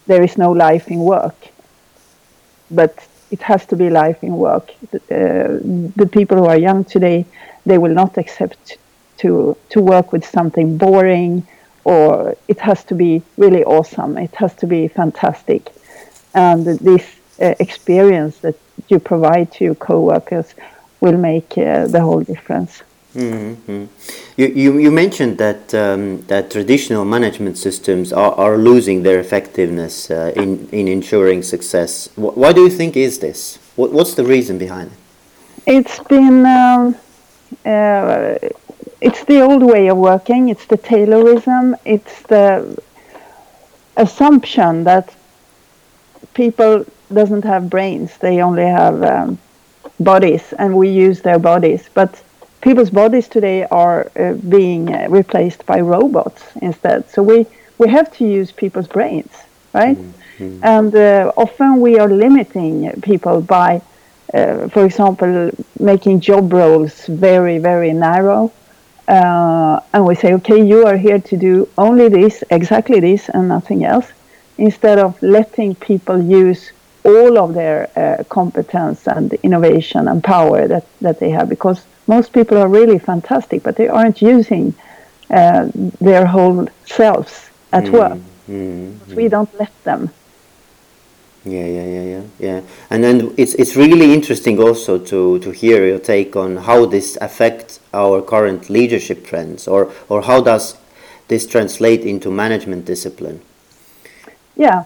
there 0.07 0.23
is 0.23 0.37
no 0.37 0.51
life 0.51 0.87
in 0.87 0.99
work, 0.99 1.35
but 2.69 2.95
it 3.31 3.41
has 3.41 3.65
to 3.67 3.75
be 3.75 3.89
life 3.89 4.23
in 4.23 4.37
work. 4.37 4.69
Uh, 4.93 5.59
the 6.01 6.09
people 6.11 6.37
who 6.37 6.45
are 6.45 6.57
young 6.57 6.83
today, 6.83 7.25
they 7.65 7.77
will 7.77 7.93
not 7.93 8.17
accept 8.17 8.77
to 9.17 9.55
to 9.69 9.81
work 9.81 10.11
with 10.11 10.25
something 10.25 10.77
boring, 10.77 11.45
or 11.83 12.35
it 12.47 12.59
has 12.59 12.83
to 12.85 12.95
be 12.95 13.21
really 13.37 13.63
awesome. 13.63 14.17
It 14.17 14.35
has 14.35 14.53
to 14.55 14.67
be 14.67 14.87
fantastic, 14.87 15.71
and 16.33 16.65
this 16.65 17.05
uh, 17.41 17.55
experience 17.59 18.39
that 18.39 18.55
you 18.89 18.99
provide 18.99 19.51
to 19.53 19.63
your 19.63 19.75
coworkers 19.75 20.53
will 21.01 21.17
make 21.17 21.57
uh, 21.57 21.87
the 21.87 22.01
whole 22.01 22.21
difference. 22.21 22.83
Mm-hmm. 23.15 23.85
You, 24.35 24.47
you, 24.47 24.77
you, 24.77 24.91
mentioned 24.91 25.37
that 25.37 25.73
um, 25.73 26.21
that 26.27 26.51
traditional 26.51 27.05
management 27.05 27.57
systems 27.57 28.11
are, 28.11 28.33
are 28.33 28.57
losing 28.57 29.03
their 29.03 29.21
effectiveness 29.21 30.11
uh, 30.11 30.33
in 30.35 30.67
in 30.73 30.89
ensuring 30.89 31.41
success. 31.41 32.09
Why 32.15 32.51
do 32.51 32.63
you 32.63 32.69
think 32.69 32.97
is 32.97 33.19
this? 33.19 33.57
What, 33.77 33.93
what's 33.93 34.15
the 34.15 34.25
reason 34.25 34.57
behind 34.57 34.91
it? 34.91 34.97
It's 35.77 35.99
been 36.03 36.45
um, 36.45 36.95
uh, 37.65 38.35
it's 38.99 39.23
the 39.23 39.39
old 39.39 39.63
way 39.63 39.87
of 39.87 39.97
working. 39.97 40.49
It's 40.49 40.65
the 40.65 40.77
Taylorism. 40.77 41.75
It's 41.85 42.21
the 42.23 42.77
assumption 43.95 44.83
that 44.83 45.15
people 46.33 46.85
doesn't 47.13 47.45
have 47.45 47.69
brains; 47.69 48.17
they 48.17 48.41
only 48.41 48.65
have 48.65 49.01
um, 49.03 49.37
bodies, 50.01 50.53
and 50.59 50.75
we 50.75 50.89
use 50.89 51.21
their 51.21 51.39
bodies, 51.39 51.89
but 51.93 52.21
people's 52.65 52.89
bodies 52.89 53.27
today 53.27 53.63
are 53.69 53.99
uh, 54.07 54.33
being 54.57 54.83
uh, 54.91 55.05
replaced 55.07 55.63
by 55.67 55.79
robots 55.79 56.41
instead. 56.63 57.07
So 57.13 57.21
we, 57.21 57.45
we 57.77 57.87
have 57.89 58.11
to 58.17 58.23
use 58.25 58.51
people's 58.51 58.87
brains, 58.87 59.31
right? 59.71 59.97
Mm-hmm. 59.97 60.65
And 60.75 60.95
uh, 60.95 61.31
often 61.37 61.79
we 61.79 61.99
are 61.99 62.09
limiting 62.09 62.75
people 63.01 63.41
by, 63.41 63.81
uh, 64.33 64.67
for 64.69 64.83
example, 64.83 65.51
making 65.79 66.21
job 66.21 66.51
roles 66.51 67.05
very, 67.05 67.59
very 67.59 67.93
narrow. 67.93 68.51
Uh, 69.07 69.79
and 69.93 70.03
we 70.03 70.15
say, 70.15 70.33
okay, 70.33 70.59
you 70.71 70.87
are 70.87 70.97
here 70.97 71.19
to 71.19 71.37
do 71.37 71.69
only 71.77 72.09
this, 72.09 72.43
exactly 72.49 72.99
this, 72.99 73.29
and 73.29 73.47
nothing 73.47 73.85
else, 73.85 74.07
instead 74.57 74.97
of 74.97 75.21
letting 75.21 75.75
people 75.75 76.19
use 76.19 76.71
all 77.03 77.37
of 77.37 77.53
their 77.53 77.79
uh, 77.95 78.23
competence 78.23 79.07
and 79.07 79.33
innovation 79.43 80.07
and 80.07 80.23
power 80.23 80.67
that, 80.67 80.85
that 81.01 81.19
they 81.19 81.29
have 81.29 81.47
because 81.47 81.85
most 82.07 82.33
people 82.33 82.57
are 82.57 82.67
really 82.67 82.99
fantastic, 82.99 83.63
but 83.63 83.75
they 83.75 83.87
aren't 83.87 84.21
using 84.21 84.73
uh, 85.29 85.69
their 86.01 86.25
whole 86.25 86.67
selves 86.85 87.49
at 87.71 87.85
mm, 87.85 87.91
work. 87.91 88.19
Mm, 88.47 88.93
mm. 88.93 89.15
We 89.15 89.27
don't 89.27 89.53
let 89.59 89.71
them. 89.83 90.09
Yeah, 91.43 91.65
yeah, 91.65 91.85
yeah, 91.85 92.03
yeah, 92.03 92.23
yeah. 92.39 92.61
And 92.89 93.03
then 93.03 93.33
it's 93.37 93.53
it's 93.55 93.75
really 93.75 94.13
interesting 94.13 94.59
also 94.59 94.97
to 94.97 95.39
to 95.39 95.51
hear 95.51 95.85
your 95.87 95.99
take 95.99 96.35
on 96.35 96.57
how 96.57 96.85
this 96.85 97.17
affects 97.21 97.79
our 97.93 98.21
current 98.21 98.69
leadership 98.69 99.25
trends, 99.25 99.67
or 99.67 99.91
or 100.09 100.23
how 100.23 100.41
does 100.41 100.77
this 101.27 101.47
translate 101.47 102.01
into 102.01 102.31
management 102.31 102.85
discipline? 102.85 103.41
Yeah, 104.55 104.85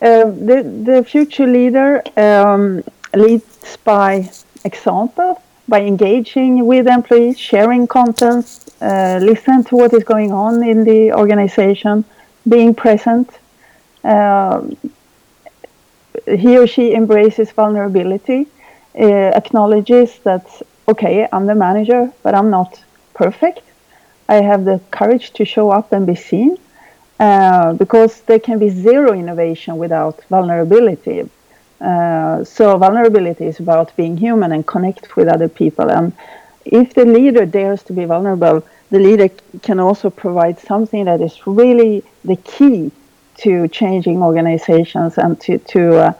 uh, 0.00 0.24
the 0.24 0.62
the 0.84 1.04
future 1.04 1.46
leader 1.46 2.02
um, 2.16 2.82
leads 3.14 3.76
by 3.84 4.30
example 4.64 5.41
by 5.68 5.80
engaging 5.80 6.66
with 6.66 6.86
employees, 6.86 7.38
sharing 7.38 7.86
content, 7.86 8.44
uh, 8.80 9.18
listen 9.22 9.64
to 9.64 9.76
what 9.76 9.92
is 9.92 10.04
going 10.04 10.32
on 10.32 10.62
in 10.62 10.84
the 10.84 11.12
organization, 11.12 12.04
being 12.48 12.74
present. 12.74 13.30
Uh, 14.04 14.62
he 16.26 16.58
or 16.58 16.66
she 16.66 16.94
embraces 16.94 17.50
vulnerability, 17.52 18.46
uh, 18.98 19.04
acknowledges 19.04 20.18
that, 20.24 20.44
okay, 20.88 21.28
I'm 21.32 21.46
the 21.46 21.54
manager, 21.54 22.12
but 22.22 22.34
I'm 22.34 22.50
not 22.50 22.82
perfect. 23.14 23.62
I 24.28 24.36
have 24.36 24.64
the 24.64 24.80
courage 24.90 25.32
to 25.34 25.44
show 25.44 25.70
up 25.70 25.92
and 25.92 26.06
be 26.06 26.14
seen. 26.14 26.58
Uh, 27.20 27.72
because 27.74 28.22
there 28.22 28.40
can 28.40 28.58
be 28.58 28.68
zero 28.68 29.12
innovation 29.12 29.78
without 29.78 30.24
vulnerability. 30.28 31.28
Uh, 31.82 32.44
so 32.44 32.78
vulnerability 32.78 33.44
is 33.46 33.58
about 33.58 33.94
being 33.96 34.16
human 34.16 34.52
and 34.52 34.66
connect 34.66 35.16
with 35.16 35.26
other 35.26 35.48
people. 35.48 35.90
And 35.90 36.12
if 36.64 36.94
the 36.94 37.04
leader 37.04 37.44
dares 37.44 37.82
to 37.84 37.92
be 37.92 38.04
vulnerable, 38.04 38.64
the 38.90 39.00
leader 39.00 39.28
can 39.62 39.80
also 39.80 40.08
provide 40.10 40.60
something 40.60 41.06
that 41.06 41.20
is 41.20 41.46
really 41.46 42.04
the 42.24 42.36
key 42.36 42.92
to 43.38 43.66
changing 43.68 44.22
organizations 44.22 45.18
and 45.18 45.40
to, 45.40 45.58
to 45.58 45.96
uh, 45.96 46.12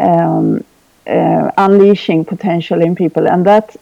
um, 0.00 0.64
uh, 1.06 1.50
unleashing 1.58 2.24
potential 2.24 2.80
in 2.80 2.94
people. 2.94 3.28
And 3.28 3.44
that 3.44 3.76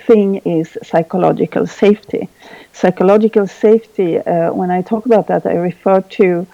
thing 0.00 0.36
is 0.44 0.76
psychological 0.82 1.66
safety. 1.66 2.28
Psychological 2.72 3.46
safety, 3.46 4.18
uh, 4.18 4.52
when 4.52 4.70
I 4.70 4.82
talk 4.82 5.06
about 5.06 5.28
that, 5.28 5.46
I 5.46 5.54
refer 5.54 6.00
to 6.00 6.46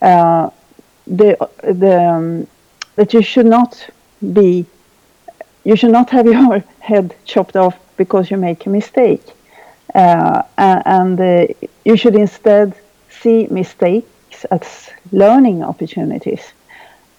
uh, 0.00 0.50
the, 1.06 1.36
the 1.62 2.02
um, 2.02 2.46
that 2.96 3.12
you 3.14 3.22
should 3.22 3.46
not 3.46 3.88
be 4.32 4.66
you 5.64 5.76
should 5.76 5.92
not 5.92 6.10
have 6.10 6.26
your 6.38 6.62
head 6.80 7.14
chopped 7.24 7.56
off 7.56 7.76
because 7.96 8.30
you 8.30 8.36
make 8.36 8.66
a 8.66 8.70
mistake. 8.70 9.22
Uh, 9.94 10.42
and 10.58 11.20
uh, 11.20 11.46
you 11.84 11.96
should 11.96 12.16
instead 12.16 12.74
see 13.08 13.46
mistakes 13.50 14.44
as 14.50 14.90
learning 15.12 15.62
opportunities. 15.62 16.52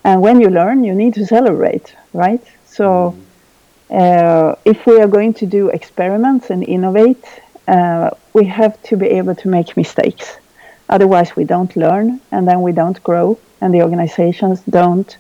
And 0.03 0.21
when 0.21 0.41
you 0.41 0.49
learn 0.49 0.83
you 0.83 0.93
need 0.93 1.13
to 1.15 1.25
celebrate 1.25 1.95
right? 2.13 2.43
So 2.65 3.15
uh, 3.89 4.55
if 4.65 4.85
we 4.85 4.99
are 5.01 5.07
going 5.07 5.33
to 5.35 5.45
do 5.45 5.69
experiments 5.69 6.49
and 6.49 6.63
innovate 6.63 7.25
uh, 7.67 8.09
we 8.33 8.45
have 8.45 8.81
to 8.83 8.97
be 8.97 9.07
able 9.07 9.35
to 9.35 9.47
make 9.47 9.77
mistakes. 9.77 10.37
Otherwise 10.89 11.35
we 11.35 11.45
don't 11.45 11.75
learn 11.75 12.19
and 12.31 12.47
then 12.47 12.61
we 12.61 12.71
don't 12.71 13.01
grow 13.03 13.39
and 13.61 13.73
the 13.73 13.81
organizations 13.81 14.61
don't 14.69 15.17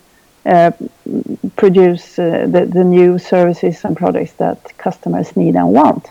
produce 1.55 2.19
uh, 2.19 2.45
the, 2.47 2.65
the 2.65 2.83
new 2.83 3.17
services 3.17 3.83
and 3.83 3.97
products 3.97 4.33
that 4.33 4.77
customers 4.77 5.35
need 5.35 5.55
and 5.55 5.71
want. 5.73 6.09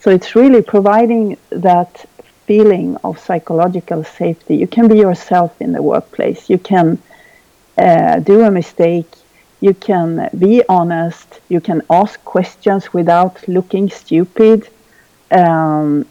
So 0.00 0.10
it's 0.10 0.34
really 0.36 0.62
providing 0.62 1.38
that 1.50 2.06
feeling 2.46 2.96
of 3.04 3.18
psychological 3.18 4.04
safety. 4.04 4.56
You 4.56 4.66
can 4.66 4.88
be 4.88 4.98
yourself 4.98 5.50
in 5.60 5.72
the 5.72 5.82
workplace. 5.82 6.50
You 6.50 6.58
can 6.58 6.98
uh, 7.78 8.18
do 8.20 8.42
a 8.42 8.50
mistake. 8.50 9.10
You 9.60 9.72
can 9.72 10.28
be 10.38 10.62
honest. 10.68 11.40
You 11.48 11.60
can 11.60 11.80
ask 11.88 12.22
questions 12.24 12.92
without 12.92 13.48
looking 13.48 13.88
stupid. 13.88 14.68
Um, 15.30 16.04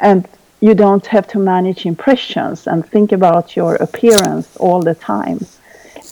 and 0.00 0.28
you 0.60 0.74
don't 0.74 1.06
have 1.06 1.26
to 1.28 1.38
manage 1.38 1.84
impressions 1.84 2.66
and 2.68 2.86
think 2.86 3.10
about 3.12 3.56
your 3.56 3.74
appearance 3.76 4.56
all 4.56 4.82
the 4.82 4.94
time. 4.94 5.40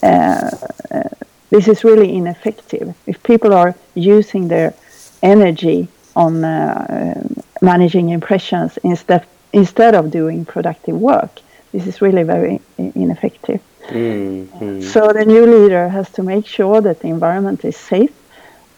Uh, 0.05 0.51
uh, 0.91 1.09
this 1.51 1.67
is 1.69 1.85
really 1.85 2.15
ineffective. 2.21 2.95
If 3.07 3.17
people 3.23 3.53
are 3.55 3.75
using 3.95 4.49
their 4.49 4.75
energy 5.23 5.89
on 6.15 6.45
uh, 6.45 7.23
managing 7.63 8.11
impressions 8.11 8.79
instead 8.83 9.25
instead 9.53 9.95
of 9.95 10.11
doing 10.11 10.45
productive 10.45 10.97
work, 11.13 11.41
this 11.73 11.87
is 11.87 12.03
really 12.03 12.25
very 12.25 12.61
ineffective. 12.77 13.61
Mm-hmm. 13.89 14.81
So 14.93 15.13
the 15.13 15.25
new 15.25 15.45
leader 15.47 15.89
has 15.89 16.11
to 16.17 16.23
make 16.23 16.47
sure 16.47 16.81
that 16.81 17.01
the 17.01 17.09
environment 17.09 17.65
is 17.65 17.77
safe. 17.77 18.15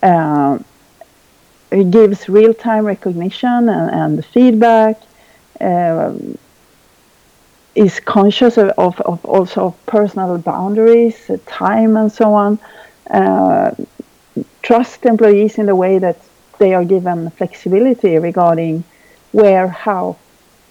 Uh, 0.03 0.59
it 1.71 1.91
gives 1.91 2.29
real-time 2.29 2.85
recognition 2.85 3.69
and, 3.69 3.91
and 3.91 4.25
feedback. 4.25 5.01
Uh, 5.61 6.13
is 7.77 8.01
conscious 8.01 8.57
of, 8.57 8.71
of, 8.79 9.01
of 9.03 9.25
also 9.25 9.77
personal 9.87 10.39
boundaries, 10.39 11.29
uh, 11.29 11.37
time, 11.47 11.97
and 11.97 12.11
so 12.11 12.33
on. 12.33 12.59
Uh, 13.11 13.71
trust 14.63 15.05
employees 15.05 15.59
in 15.59 15.67
the 15.67 15.75
way 15.75 15.99
that 15.99 16.19
they 16.59 16.75
are 16.75 16.85
given 16.85 17.31
flexibility 17.31 18.19
regarding 18.19 18.83
where, 19.33 19.69
how, 19.69 20.17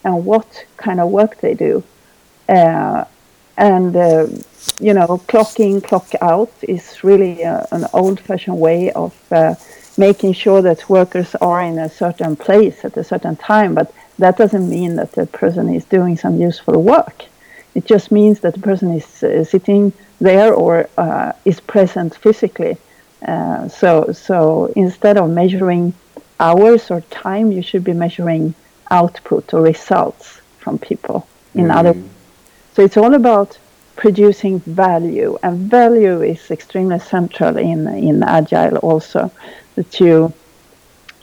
and 0.04 0.26
what 0.26 0.66
kind 0.78 1.00
of 1.00 1.10
work 1.10 1.40
they 1.42 1.54
do. 1.54 1.84
Uh, 2.50 3.06
and 3.58 3.96
uh, 3.96 4.28
you 4.80 4.94
know, 4.94 5.22
clock 5.28 5.60
in, 5.60 5.82
clock 5.82 6.10
out 6.22 6.52
is 6.64 7.04
really 7.04 7.44
a, 7.44 7.60
uh, 7.60 7.68
an 7.72 7.86
old-fashioned 7.94 8.60
way 8.60 8.92
of 8.92 9.14
uh, 9.32 9.56
making 9.98 10.34
sure 10.34 10.62
that 10.62 10.90
workers 10.90 11.36
are 11.36 11.62
in 11.62 11.78
a 11.78 11.90
certain 11.90 12.36
place 12.36 12.84
at 12.84 12.98
a 12.98 13.04
certain 13.04 13.36
time, 13.36 13.74
but 13.76 13.94
that 14.20 14.38
doesn't 14.38 14.70
mean 14.70 14.96
that 14.96 15.12
the 15.14 15.26
person 15.26 15.74
is 15.74 15.86
doing 15.86 16.18
some 16.18 16.40
useful 16.40 16.82
work. 16.82 17.26
It 17.74 17.86
just 17.86 18.12
means 18.12 18.40
that 18.40 18.54
the 18.54 18.62
person 18.62 18.94
is 18.94 19.24
uh, 19.24 19.44
sitting 19.44 19.92
there 20.20 20.54
or 20.54 20.90
uh, 20.98 21.34
is 21.44 21.60
present 21.60 22.16
physically. 22.16 22.78
Uh, 23.28 23.68
so, 23.68 24.12
so 24.14 24.72
instead 24.76 25.18
of 25.18 25.30
measuring 25.30 25.94
hours 26.40 26.90
or 26.92 27.02
time, 27.02 27.52
you 27.52 27.62
should 27.62 27.84
be 27.84 27.94
measuring 27.94 28.54
output 28.92 29.54
or 29.54 29.62
results 29.62 30.42
from 30.60 30.78
people. 30.78 31.28
In 31.54 31.68
mm. 31.68 31.76
other, 31.76 31.94
so 32.74 32.84
it's 32.84 32.98
all 32.98 33.14
about 33.14 33.58
producing 33.96 34.60
value, 34.62 35.38
and 35.44 35.70
value 35.70 36.22
is 36.22 36.52
extremely 36.52 37.00
central 37.00 37.58
in 37.58 37.88
in 37.88 38.24
agile 38.24 38.78
also. 38.78 39.32
That 39.76 40.00
you 40.00 40.34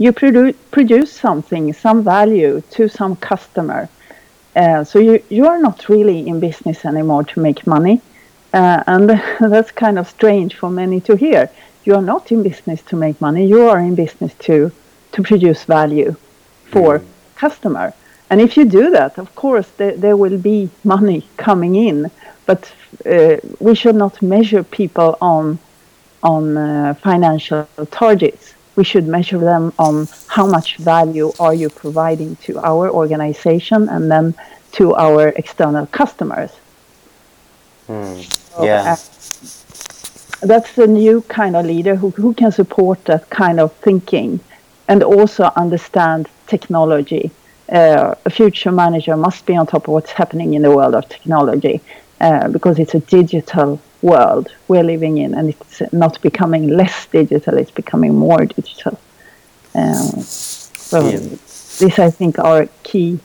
you 0.02 0.12
produce 0.12 0.56
produce 0.70 1.12
something, 1.12 1.72
some 1.72 2.02
value 2.02 2.62
to 2.70 2.88
some 2.88 3.14
customer. 3.16 3.88
Uh, 4.56 4.84
so 4.84 4.98
you 4.98 5.22
you 5.30 5.46
are 5.46 5.60
not 5.60 5.88
really 5.88 6.26
in 6.26 6.40
business 6.40 6.84
anymore 6.84 7.24
to 7.24 7.40
make 7.40 7.66
money, 7.66 8.00
uh, 8.52 8.82
and 8.86 9.08
that's 9.52 9.70
kind 9.70 9.98
of 9.98 10.08
strange 10.08 10.56
for 10.56 10.70
many 10.70 11.00
to 11.00 11.16
hear. 11.16 11.48
You 11.84 11.94
are 11.94 12.02
not 12.02 12.32
in 12.32 12.42
business 12.42 12.82
to 12.90 12.96
make 12.96 13.20
money. 13.20 13.46
You 13.46 13.68
are 13.68 13.78
in 13.78 13.94
business 13.94 14.34
to 14.46 14.72
to 15.12 15.22
produce 15.22 15.64
value 15.64 16.16
for 16.72 16.98
mm. 16.98 17.04
customer. 17.36 17.92
And 18.30 18.40
if 18.40 18.56
you 18.56 18.64
do 18.64 18.90
that, 18.90 19.18
of 19.18 19.28
course, 19.34 19.68
there, 19.76 19.94
there 20.04 20.16
will 20.16 20.38
be 20.38 20.70
money 20.84 21.28
coming 21.36 21.74
in. 21.74 22.10
But 22.46 22.72
uh, 23.04 23.36
we 23.60 23.74
should 23.74 23.94
not 23.94 24.22
measure 24.22 24.62
people 24.64 25.16
on 25.20 25.58
on 26.22 26.56
uh, 26.56 26.94
financial 26.94 27.66
targets. 27.90 28.54
We 28.76 28.84
should 28.84 29.06
measure 29.06 29.38
them 29.38 29.72
on 29.78 30.08
how 30.28 30.46
much 30.46 30.76
value 30.76 31.32
are 31.38 31.54
you 31.54 31.68
providing 31.68 32.36
to 32.36 32.58
our 32.58 32.90
organization 32.90 33.88
and 33.88 34.10
then 34.10 34.34
to 34.72 34.94
our 34.94 35.28
external 35.28 35.86
customers. 35.86 36.50
Mm. 37.88 38.22
So, 38.54 38.64
yeah. 38.64 38.92
Uh, 38.92 40.46
that's 40.46 40.72
the 40.74 40.86
new 40.86 41.22
kind 41.22 41.54
of 41.54 41.66
leader 41.66 41.94
who, 41.94 42.10
who 42.10 42.34
can 42.34 42.50
support 42.50 43.04
that 43.04 43.30
kind 43.30 43.60
of 43.60 43.72
thinking 43.76 44.40
and 44.88 45.02
also 45.02 45.44
understand 45.56 46.28
technology. 46.48 47.30
Uh, 47.68 48.14
a 48.24 48.30
future 48.30 48.72
manager 48.72 49.16
must 49.16 49.46
be 49.46 49.56
on 49.56 49.66
top 49.66 49.86
of 49.86 49.94
what's 49.94 50.10
happening 50.10 50.54
in 50.54 50.62
the 50.62 50.70
world 50.70 50.94
of 50.94 51.08
technology 51.08 51.80
uh, 52.20 52.48
because 52.48 52.78
it's 52.78 52.94
a 52.94 53.00
digital 53.00 53.80
world 54.02 54.52
we're 54.68 54.82
living 54.82 55.18
in 55.18 55.34
and 55.34 55.50
it's 55.50 55.82
not 55.92 56.20
becoming 56.22 56.68
less 56.68 57.06
digital, 57.06 57.56
it's 57.56 57.70
becoming 57.70 58.14
more 58.14 58.44
digital. 58.44 58.98
Um, 59.74 60.20
so 60.20 61.08
yeah. 61.08 61.18
these, 61.78 61.98
I 61.98 62.10
think, 62.10 62.38
are 62.38 62.68
key 62.82 63.18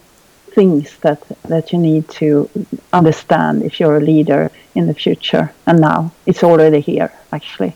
things 0.57 0.97
that, 0.97 1.21
that 1.43 1.73
you 1.73 1.79
need 1.79 2.07
to 2.09 2.49
understand 2.93 3.63
if 3.63 3.79
you're 3.79 3.97
a 3.97 4.01
leader 4.01 4.51
in 4.75 4.87
the 4.87 4.93
future. 4.93 5.51
And 5.65 5.81
now 5.81 6.11
it's 6.25 6.43
already 6.43 6.79
here, 6.79 7.11
actually. 7.31 7.75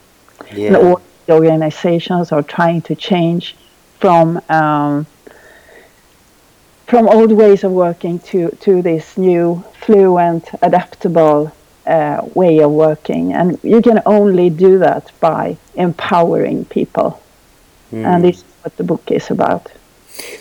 Yeah. 0.54 0.68
And 0.68 0.76
all 0.78 1.02
the 1.26 1.34
organizations 1.34 2.32
are 2.32 2.44
trying 2.44 2.82
to 2.84 2.96
change 2.96 3.56
from 4.00 4.42
um, 4.50 5.06
from 6.88 7.08
old 7.08 7.32
ways 7.32 7.64
of 7.64 7.72
working 7.72 8.20
to 8.20 8.50
to 8.66 8.82
this 8.82 9.18
new 9.18 9.64
fluent, 9.80 10.50
adaptable 10.62 11.52
uh, 11.86 12.28
way 12.36 12.60
of 12.60 12.72
working, 12.72 13.34
and 13.34 13.60
you 13.64 13.82
can 13.82 14.02
only 14.06 14.50
do 14.50 14.80
that 14.80 15.12
by 15.20 15.58
empowering 15.76 16.66
people, 16.66 17.22
mm. 17.92 18.06
and 18.06 18.24
this 18.24 18.38
is 18.38 18.44
what 18.64 18.78
the 18.78 18.84
book 18.84 19.12
is 19.12 19.32
about. 19.32 19.72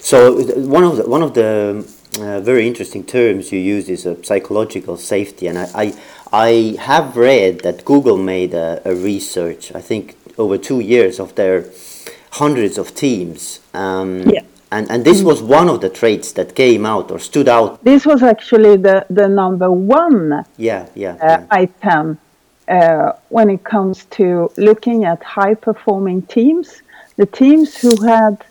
So 0.00 0.42
one 0.56 0.84
of 0.84 0.96
the, 0.96 1.08
one 1.08 1.22
of 1.22 1.34
the 1.34 1.86
uh, 2.18 2.40
very 2.40 2.66
interesting 2.66 3.04
terms 3.04 3.52
you 3.52 3.58
use 3.58 3.88
is 3.88 4.06
a 4.06 4.22
psychological 4.24 4.96
safety, 4.96 5.46
and 5.46 5.58
I, 5.58 5.68
I, 5.74 5.94
I 6.32 6.76
have 6.80 7.16
read 7.16 7.60
that 7.60 7.84
Google 7.84 8.16
made 8.16 8.54
a, 8.54 8.82
a 8.84 8.94
research. 8.94 9.72
I 9.74 9.80
think 9.80 10.16
over 10.38 10.58
two 10.58 10.80
years 10.80 11.20
of 11.20 11.34
their 11.34 11.66
hundreds 12.32 12.78
of 12.78 12.94
teams. 12.94 13.60
Um, 13.74 14.22
yeah. 14.28 14.42
And, 14.72 14.88
and 14.90 15.04
this 15.04 15.22
was 15.22 15.42
one 15.42 15.68
of 15.68 15.80
the 15.80 15.88
traits 15.88 16.32
that 16.32 16.54
came 16.54 16.86
out 16.86 17.10
or 17.10 17.18
stood 17.18 17.48
out. 17.48 17.82
This 17.82 18.06
was 18.06 18.22
actually 18.22 18.76
the, 18.76 19.04
the 19.10 19.28
number 19.28 19.70
one 19.70 20.44
yeah, 20.56 20.86
yeah, 20.94 21.14
uh, 21.14 21.16
yeah. 21.20 21.46
item 21.50 22.18
uh, 22.68 23.12
when 23.30 23.50
it 23.50 23.64
comes 23.64 24.04
to 24.06 24.50
looking 24.56 25.04
at 25.04 25.22
high 25.24 25.54
performing 25.54 26.22
teams. 26.22 26.82
The 27.16 27.26
teams 27.26 27.76
who 27.76 28.00
had 28.06 28.44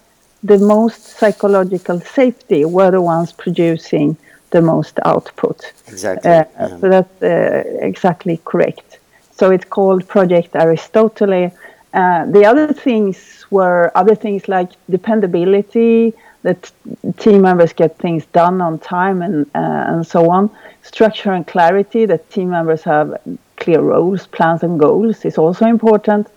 the 0.44 0.58
most 0.58 1.04
psychological 1.20 2.02
safety 2.02 2.66
were 2.66 2.92
the 2.92 3.02
ones 3.02 3.32
producing 3.32 4.18
the 4.52 4.62
most 4.62 5.00
output. 5.06 5.72
Exactly. 5.88 6.32
Uh, 6.32 6.44
yeah. 6.60 6.80
So 6.80 6.90
that's 6.90 7.24
uh, 7.24 7.64
exactly 7.82 8.42
correct. 8.44 9.00
So 9.32 9.52
it's 9.52 9.66
called 9.66 10.08
Project 10.08 10.56
Aristotle. 10.56 11.52
Uh, 11.94 12.26
the 12.26 12.46
other 12.46 12.74
things 12.74 13.39
were 13.52 13.92
other 13.96 14.16
things 14.16 14.48
like 14.48 14.72
dependability, 14.90 16.14
that 16.44 16.72
team 17.18 17.42
members 17.42 17.74
get 17.74 17.98
things 17.98 18.26
done 18.28 18.62
on 18.62 18.80
time 18.80 19.22
and 19.22 19.46
uh, 19.56 19.92
and 19.92 20.08
so 20.08 20.30
on. 20.30 20.50
Structure 20.84 21.32
and 21.32 21.46
clarity, 21.46 22.06
that 22.06 22.30
team 22.30 22.50
members 22.50 22.84
have 22.84 23.20
clear 23.58 23.82
roles, 23.82 24.28
plans, 24.28 24.64
and 24.64 24.80
goals 24.80 25.26
is 25.26 25.38
also 25.38 25.66
important. 25.66 26.28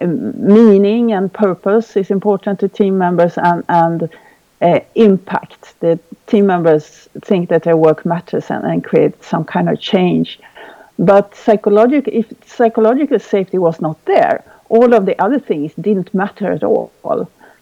Um, 0.00 0.32
meaning 0.46 1.12
and 1.12 1.30
purpose 1.30 1.96
is 1.96 2.10
important 2.10 2.60
to 2.60 2.68
team 2.68 2.96
members, 2.96 3.36
and 3.36 3.64
and 3.68 4.08
uh, 4.62 4.80
impact. 4.94 5.74
The 5.80 5.98
team 6.26 6.46
members 6.46 7.08
think 7.22 7.48
that 7.50 7.64
their 7.64 7.76
work 7.76 8.06
matters 8.06 8.50
and, 8.50 8.64
and 8.64 8.82
create 8.82 9.22
some 9.22 9.44
kind 9.44 9.68
of 9.68 9.78
change. 9.80 10.38
But 10.98 11.34
psychological, 11.34 12.12
if 12.12 12.26
psychological 12.46 13.18
safety 13.18 13.58
was 13.58 13.80
not 13.80 14.02
there, 14.04 14.44
all 14.70 14.94
of 14.94 15.04
the 15.04 15.20
other 15.22 15.38
things 15.38 15.74
didn't 15.74 16.14
matter 16.14 16.50
at 16.52 16.64
all. 16.64 16.90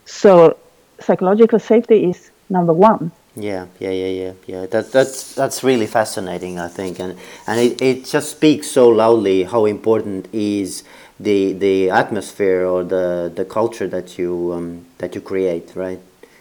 So 0.05 0.57
psychological 1.01 1.59
safety 1.59 2.11
is 2.11 2.31
number 2.49 2.73
one. 2.73 3.11
Yeah, 3.35 3.67
yeah, 3.79 3.91
yeah, 3.91 4.13
yeah, 4.23 4.33
yeah. 4.47 4.67
That 4.67 4.91
that's 4.91 5.35
that's 5.35 5.63
really 5.63 5.87
fascinating, 5.87 6.59
I 6.59 6.69
think, 6.69 6.99
and 6.99 7.17
and 7.47 7.61
it, 7.61 7.81
it 7.81 8.05
just 8.05 8.31
speaks 8.31 8.69
so 8.71 8.89
loudly 8.89 9.45
how 9.45 9.65
important 9.67 10.29
is 10.33 10.83
the 11.21 11.53
the 11.53 11.91
atmosphere 11.91 12.67
or 12.67 12.83
the 12.85 13.31
the 13.35 13.45
culture 13.45 13.87
that 13.89 14.19
you 14.19 14.53
um, 14.55 14.87
that 14.99 15.15
you 15.15 15.21
create, 15.21 15.73
right, 15.77 16.01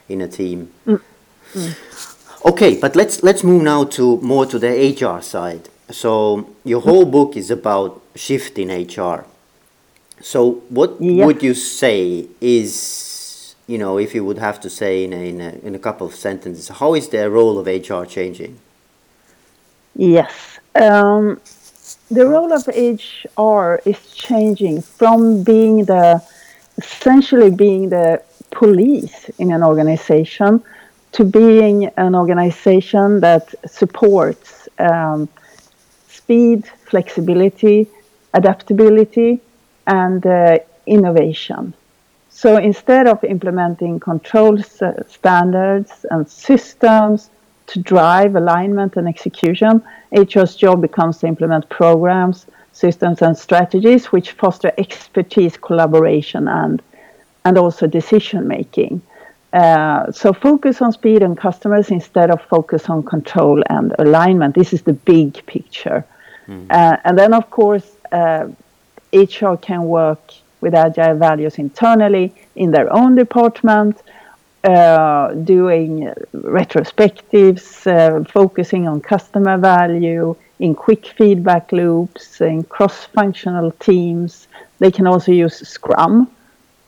in 0.10 0.21
a 0.21 0.27
team. 0.27 0.71
Mm. 0.88 1.01
Mm. 1.53 1.75
Okay, 2.45 2.80
but 2.80 2.95
let's 2.95 3.21
let's 3.21 3.43
move 3.43 3.62
now 3.62 3.84
to 3.84 4.17
more 4.21 4.47
to 4.47 4.58
the 4.58 4.69
HR 4.69 5.21
side. 5.21 5.69
So 5.91 6.49
your 6.63 6.82
whole 6.82 7.06
book 7.06 7.38
is 7.38 7.51
about 7.51 8.01
shift 8.15 8.58
in 8.58 8.69
HR. 8.69 9.25
So, 10.21 10.63
what 10.69 10.99
would 10.99 11.43
you 11.43 11.53
say 11.53 12.27
is, 12.41 13.56
you 13.67 13.77
know, 13.77 13.97
if 13.97 14.15
you 14.15 14.25
would 14.25 14.39
have 14.39 14.60
to 14.62 14.69
say 14.69 15.03
in 15.03 15.13
a, 15.13 15.30
in 15.30 15.41
a, 15.41 15.49
in 15.63 15.75
a 15.75 15.80
couple 15.80 16.08
of 16.08 16.15
sentences, 16.15 16.69
how 16.69 16.95
is 16.95 17.10
the 17.10 17.30
role 17.30 17.60
of 17.60 17.67
HR 17.67 18.03
changing? 18.06 18.60
Yes. 19.95 20.60
Um, 20.75 21.39
the 22.10 22.25
role 22.25 22.53
of 22.53 22.67
HR 22.67 23.82
is 23.88 24.12
changing 24.13 24.82
from 24.82 25.43
being 25.43 25.86
the, 25.86 26.23
essentially 26.77 27.51
being 27.51 27.89
the 27.89 28.21
police 28.51 29.30
in 29.38 29.51
an 29.51 29.63
organization 29.63 30.63
to 31.12 31.23
being 31.23 31.86
an 31.97 32.15
organization 32.15 33.19
that 33.21 33.53
supports 33.65 34.69
um, 34.80 35.27
speed, 36.08 36.65
flexibility, 36.86 37.88
adaptability, 38.34 39.41
and 39.88 40.26
uh, 40.26 40.60
innovation. 40.86 41.73
So 42.30 42.58
instead 42.58 43.08
of 43.08 43.23
implementing 43.23 44.00
control 44.00 44.62
standards 45.08 46.06
and 46.12 46.30
systems 46.30 47.32
to 47.67 47.80
drive 47.80 48.36
alignment 48.36 48.95
and 48.95 49.08
execution, 49.08 49.82
HR's 50.12 50.56
job 50.56 50.82
becomes 50.82 51.17
to 51.19 51.28
implement 51.28 51.67
programs, 51.69 52.45
systems, 52.73 53.21
and 53.21 53.36
strategies 53.36 54.12
which 54.12 54.34
foster 54.34 54.71
expertise, 54.78 55.58
collaboration, 55.58 56.47
and 56.47 56.82
and 57.43 57.58
also 57.58 57.88
decision 57.88 58.47
making. 58.47 59.02
Uh, 59.54 60.12
so 60.12 60.34
focus 60.34 60.82
on 60.82 60.91
speed 60.91 61.23
and 61.23 61.38
customers 61.38 61.89
instead 61.89 62.30
of 62.30 62.41
focus 62.41 62.89
on 62.89 63.02
control 63.02 63.63
and 63.69 63.95
alignment. 63.97 64.54
This 64.54 64.73
is 64.73 64.82
the 64.82 64.93
big 64.93 65.43
picture. 65.45 66.06
Mm. 66.47 66.67
Uh, 66.69 66.97
and 67.06 67.17
then, 67.17 67.34
of 67.34 67.50
course, 67.50 67.95
uh, 68.12 68.47
HR 69.13 69.56
can 69.56 69.84
work 69.84 70.34
with 70.62 70.74
agile 70.74 71.15
values 71.15 71.56
internally 71.58 72.34
in 72.56 72.72
their 72.72 72.91
own 72.91 73.15
department, 73.15 74.02
uh, 74.63 75.34
doing 75.34 76.12
retrospectives, 76.34 77.86
uh, 77.88 78.24
focusing 78.26 78.88
on 78.88 79.00
customer 79.02 79.58
value, 79.58 80.36
in 80.60 80.74
quick 80.74 81.06
feedback 81.06 81.72
loops, 81.72 82.41
in 82.41 82.63
cross 82.63 83.06
functional 83.06 83.72
teams. 83.74 84.48
They 84.80 84.91
can 84.91 85.06
also 85.06 85.32
use 85.32 85.67
Scrum, 85.67 86.30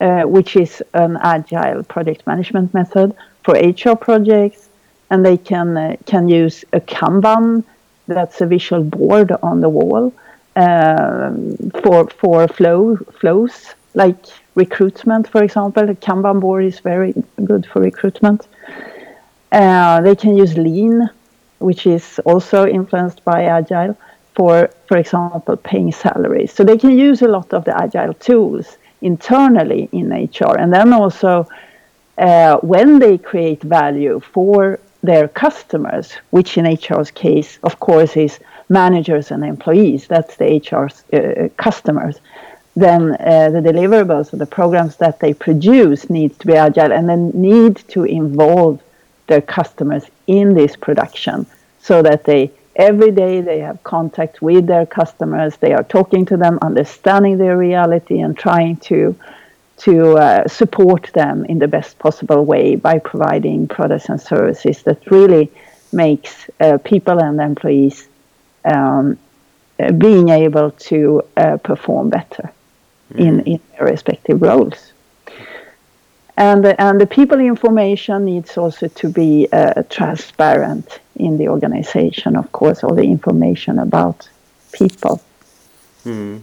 uh, 0.01 0.23
which 0.23 0.55
is 0.55 0.83
an 0.93 1.17
agile 1.21 1.83
project 1.83 2.25
management 2.25 2.73
method 2.73 3.15
for 3.43 3.53
HR 3.53 3.95
projects. 3.95 4.69
And 5.11 5.25
they 5.25 5.37
can, 5.37 5.77
uh, 5.77 5.95
can 6.05 6.27
use 6.29 6.65
a 6.73 6.79
Kanban 6.79 7.63
that's 8.07 8.41
a 8.41 8.45
visual 8.45 8.83
board 8.83 9.31
on 9.43 9.61
the 9.61 9.69
wall 9.69 10.13
for 11.81 12.09
for 12.09 12.47
flow 12.47 12.95
flows 13.19 13.75
like 13.93 14.17
recruitment, 14.55 15.27
for 15.27 15.43
example. 15.43 15.85
The 15.85 15.95
Kanban 15.95 16.39
board 16.39 16.65
is 16.65 16.79
very 16.79 17.13
good 17.43 17.65
for 17.65 17.81
recruitment. 17.81 18.47
Uh, 19.51 20.01
they 20.01 20.15
can 20.15 20.37
use 20.37 20.57
Lean, 20.57 21.09
which 21.59 21.87
is 21.87 22.19
also 22.25 22.67
influenced 22.67 23.23
by 23.23 23.43
Agile, 23.45 23.97
for, 24.35 24.69
for 24.87 24.97
example, 24.97 25.57
paying 25.57 25.91
salaries. 25.91 26.53
So 26.53 26.63
they 26.63 26.77
can 26.77 26.97
use 26.97 27.21
a 27.21 27.27
lot 27.27 27.53
of 27.53 27.65
the 27.65 27.75
Agile 27.85 28.13
tools 28.13 28.77
internally 29.01 29.89
in 29.91 30.09
HR. 30.09 30.55
And 30.57 30.71
then 30.71 30.93
also, 30.93 31.47
uh, 32.17 32.57
when 32.57 32.99
they 32.99 33.17
create 33.17 33.61
value 33.63 34.19
for 34.19 34.79
their 35.01 35.27
customers, 35.27 36.13
which 36.29 36.57
in 36.57 36.65
HR's 36.65 37.11
case, 37.11 37.57
of 37.63 37.79
course, 37.79 38.15
is 38.17 38.39
managers 38.69 39.31
and 39.31 39.43
employees, 39.43 40.07
that's 40.07 40.37
the 40.37 40.61
HR's 40.63 41.03
uh, 41.11 41.49
customers, 41.57 42.19
then 42.75 43.15
uh, 43.19 43.49
the 43.49 43.59
deliverables 43.59 44.31
or 44.31 44.37
the 44.37 44.45
programs 44.45 44.95
that 44.97 45.19
they 45.19 45.33
produce 45.33 46.09
need 46.09 46.39
to 46.39 46.47
be 46.47 46.53
agile 46.53 46.91
and 46.91 47.09
then 47.09 47.31
need 47.33 47.77
to 47.89 48.03
involve 48.03 48.81
their 49.27 49.41
customers 49.41 50.05
in 50.27 50.53
this 50.53 50.75
production 50.75 51.45
so 51.81 52.01
that 52.01 52.23
they 52.25 52.51
every 52.75 53.11
day 53.11 53.41
they 53.41 53.59
have 53.59 53.83
contact 53.83 54.41
with 54.41 54.65
their 54.65 54.85
customers 54.85 55.57
they 55.57 55.73
are 55.73 55.83
talking 55.83 56.25
to 56.25 56.37
them 56.37 56.57
understanding 56.61 57.37
their 57.37 57.57
reality 57.57 58.19
and 58.19 58.37
trying 58.37 58.75
to 58.77 59.15
to 59.77 60.17
uh, 60.17 60.47
support 60.47 61.09
them 61.13 61.45
in 61.45 61.57
the 61.59 61.67
best 61.67 61.97
possible 61.99 62.43
way 62.45 62.75
by 62.75 62.99
providing 62.99 63.67
products 63.67 64.09
and 64.09 64.19
services 64.19 64.83
that 64.83 65.09
really 65.09 65.49
makes 65.93 66.49
uh, 66.59 66.77
people 66.83 67.19
and 67.19 67.39
employees 67.39 68.08
um, 68.65 69.17
being 69.97 70.29
able 70.29 70.71
to 70.71 71.23
uh, 71.37 71.57
perform 71.57 72.09
better 72.09 72.51
mm. 73.13 73.19
in, 73.19 73.39
in 73.41 73.59
their 73.77 73.87
respective 73.87 74.41
roles 74.41 74.93
and 76.39 76.65
and 76.79 77.01
the 77.01 77.05
people 77.05 77.39
information 77.39 78.25
needs 78.25 78.57
also 78.57 78.87
to 78.87 79.09
be 79.09 79.47
uh, 79.51 79.83
transparent 79.89 80.99
in 81.17 81.37
the 81.37 81.47
organization 81.49 82.35
of 82.35 82.51
course 82.51 82.83
all 82.83 82.95
the 82.95 83.03
information 83.03 83.77
about 83.77 84.29
people 84.71 85.21
mm. 86.05 86.39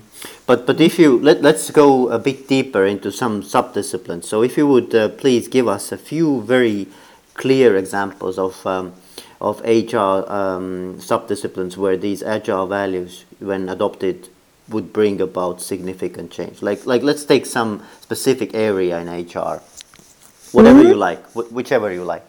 but 0.47 0.67
but 0.67 0.81
if 0.81 0.99
you 0.99 1.19
let, 1.19 1.43
let's 1.43 1.71
go 1.71 2.11
a 2.11 2.19
bit 2.19 2.47
deeper 2.47 2.85
into 2.85 3.11
some 3.11 3.43
subdisciplines 3.43 4.25
so 4.25 4.43
if 4.43 4.57
you 4.59 4.67
would 4.67 4.95
uh, 4.95 5.09
please 5.09 5.49
give 5.49 5.67
us 5.67 5.93
a 5.93 5.99
few 5.99 6.43
very 6.43 6.87
clear 7.35 7.77
examples 7.77 8.39
of 8.39 8.67
um, 8.67 8.93
of 9.41 9.61
HR 9.61 10.25
um, 10.31 10.97
subdisciplines 10.99 11.77
where 11.77 11.97
these 11.97 12.23
agile 12.23 12.67
values 12.67 13.25
when 13.39 13.69
adopted 13.69 14.29
would 14.69 14.93
bring 14.93 15.21
about 15.21 15.61
significant 15.61 16.31
change 16.33 16.61
like 16.61 16.85
like 16.87 17.03
let's 17.03 17.25
take 17.25 17.47
some 17.47 17.83
specific 18.01 18.53
area 18.55 18.99
in 18.99 19.09
HR 19.09 19.61
whatever 20.53 20.81
mm-hmm. 20.81 20.89
you 20.89 20.95
like, 20.95 21.23
wh- 21.33 21.53
whichever 21.53 21.93
you 21.93 22.05
like. 22.05 22.27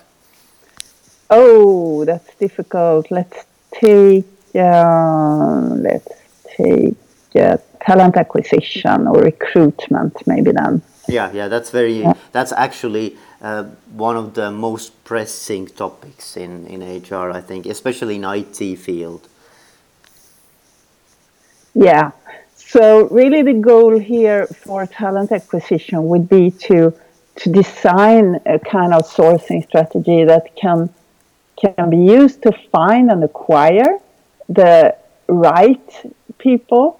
Oh, 1.29 2.05
that's 2.05 2.35
difficult. 2.35 3.09
Let's 3.11 3.45
take 3.73 4.25
uh, 4.55 5.59
let's 5.87 6.13
take 6.55 6.95
uh, 7.35 7.57
talent 7.81 8.17
acquisition 8.17 9.07
or 9.07 9.21
recruitment, 9.21 10.15
maybe 10.25 10.51
then. 10.51 10.81
Yeah, 11.07 11.31
yeah, 11.31 11.47
that's 11.47 11.69
very. 11.69 12.01
Yeah. 12.01 12.13
That's 12.31 12.51
actually 12.53 13.17
uh, 13.41 13.63
one 13.93 14.17
of 14.17 14.33
the 14.33 14.51
most 14.51 15.03
pressing 15.03 15.67
topics 15.67 16.37
in 16.37 16.67
in 16.67 16.81
HR, 16.81 17.31
I 17.31 17.41
think, 17.41 17.65
especially 17.65 18.15
in 18.15 18.23
IT 18.23 18.77
field. 18.77 19.27
Yeah. 21.73 22.11
So 22.55 23.07
really, 23.09 23.43
the 23.43 23.53
goal 23.53 23.99
here 23.99 24.47
for 24.47 24.85
talent 24.87 25.31
acquisition 25.31 26.07
would 26.07 26.27
be 26.27 26.51
to 26.67 26.93
to 27.37 27.51
design 27.51 28.39
a 28.45 28.59
kind 28.59 28.93
of 28.93 29.03
sourcing 29.07 29.63
strategy 29.63 30.23
that 30.23 30.55
can 30.55 30.89
can 31.55 31.89
be 31.89 31.97
used 31.97 32.41
to 32.43 32.51
find 32.71 33.11
and 33.11 33.23
acquire 33.23 33.99
the 34.49 34.95
right 35.27 35.89
people 36.37 36.99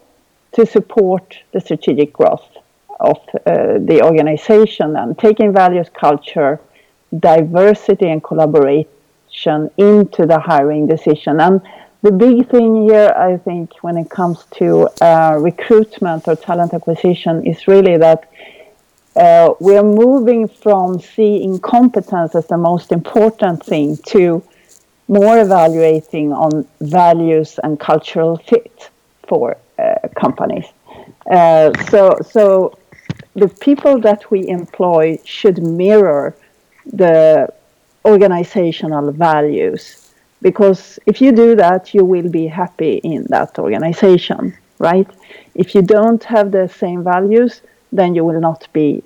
to 0.53 0.65
support 0.65 1.37
the 1.53 1.59
strategic 1.59 2.13
growth 2.13 2.57
of 2.99 3.17
uh, 3.45 3.77
the 3.79 4.01
organization 4.03 4.95
and 4.95 5.17
taking 5.17 5.53
values 5.53 5.87
culture 5.93 6.59
diversity 7.19 8.07
and 8.09 8.23
collaboration 8.23 9.69
into 9.77 10.25
the 10.25 10.39
hiring 10.39 10.87
decision 10.87 11.39
and 11.39 11.61
the 12.01 12.11
big 12.11 12.49
thing 12.49 12.87
here 12.87 13.13
i 13.17 13.37
think 13.37 13.71
when 13.81 13.97
it 13.97 14.09
comes 14.09 14.45
to 14.51 14.89
uh, 15.01 15.35
recruitment 15.39 16.27
or 16.27 16.35
talent 16.35 16.73
acquisition 16.73 17.45
is 17.45 17.67
really 17.67 17.97
that 17.97 18.29
uh, 19.15 19.53
we 19.59 19.75
are 19.75 19.83
moving 19.83 20.47
from 20.47 20.99
seeing 20.99 21.59
competence 21.59 22.35
as 22.35 22.45
the 22.47 22.57
most 22.57 22.91
important 22.91 23.63
thing 23.63 23.97
to 24.05 24.43
more 25.07 25.39
evaluating 25.39 26.31
on 26.31 26.67
values 26.81 27.59
and 27.63 27.79
cultural 27.79 28.37
fit 28.37 28.89
for 29.27 29.57
uh, 29.79 29.95
companies. 30.15 30.65
Uh, 31.31 31.71
so, 31.89 32.17
so 32.29 32.77
the 33.37 33.47
people 33.47 33.99
that 34.01 34.31
we 34.31 34.47
employ 34.47 35.19
should 35.23 35.61
mirror 35.61 36.35
the 36.85 37.47
organizational 38.03 39.11
values 39.11 40.11
because 40.41 40.99
if 41.05 41.21
you 41.21 41.31
do 41.31 41.55
that, 41.55 41.93
you 41.93 42.03
will 42.03 42.29
be 42.29 42.47
happy 42.47 42.95
in 42.97 43.25
that 43.29 43.57
organization, 43.59 44.55
right? 44.79 45.09
If 45.55 45.75
you 45.75 45.81
don't 45.81 46.23
have 46.23 46.51
the 46.51 46.67
same 46.67 47.03
values, 47.03 47.61
then 47.91 48.15
you 48.15 48.23
will 48.23 48.39
not 48.39 48.67
be 48.73 49.03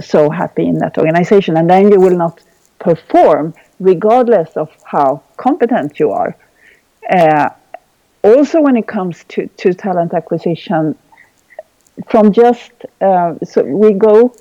so 0.00 0.30
happy 0.30 0.66
in 0.66 0.78
that 0.78 0.98
organization. 0.98 1.56
And 1.56 1.68
then 1.68 1.92
you 1.92 2.00
will 2.00 2.16
not 2.16 2.40
perform 2.78 3.54
regardless 3.80 4.56
of 4.56 4.70
how 4.84 5.22
competent 5.36 5.98
you 5.98 6.10
are. 6.10 6.36
Uh, 7.10 7.50
also, 8.22 8.60
when 8.60 8.76
it 8.76 8.86
comes 8.86 9.24
to, 9.28 9.46
to 9.46 9.74
talent 9.74 10.14
acquisition, 10.14 10.96
from 12.08 12.32
just 12.32 12.72
uh, 13.00 13.34
so 13.44 13.62
we 13.62 13.92
go 13.92 14.34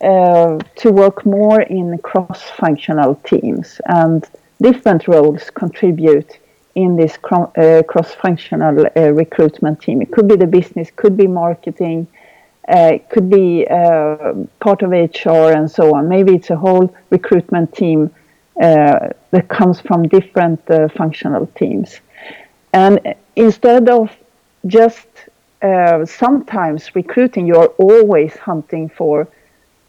uh, 0.00 0.58
to 0.76 0.92
work 0.92 1.24
more 1.24 1.62
in 1.62 1.96
cross-functional 1.98 3.14
teams, 3.24 3.80
and 3.86 4.28
different 4.60 5.08
roles 5.08 5.50
contribute 5.50 6.38
in 6.74 6.96
this 6.96 7.16
cro- 7.16 7.52
uh, 7.56 7.82
cross-functional 7.84 8.86
uh, 8.86 9.12
recruitment 9.12 9.80
team. 9.80 10.02
It 10.02 10.12
could 10.12 10.28
be 10.28 10.36
the 10.36 10.46
business, 10.46 10.90
could 10.94 11.16
be 11.16 11.26
marketing, 11.26 12.06
uh, 12.68 12.98
could 13.08 13.30
be 13.30 13.66
uh, 13.68 14.34
part 14.60 14.82
of 14.82 14.90
HR 14.90 15.52
and 15.56 15.70
so 15.70 15.94
on. 15.94 16.08
Maybe 16.08 16.34
it's 16.34 16.50
a 16.50 16.56
whole 16.56 16.94
recruitment 17.10 17.74
team 17.74 18.10
that 18.58 19.48
comes 19.48 19.80
from 19.80 20.08
different 20.08 20.60
functional 20.92 21.46
teams. 21.58 22.00
And 22.72 23.14
instead 23.36 23.88
of 23.88 24.10
just 24.66 25.06
uh, 25.62 26.04
sometimes 26.04 26.94
recruiting, 26.94 27.46
you're 27.46 27.72
always 27.78 28.36
hunting 28.36 28.88
for 28.88 29.28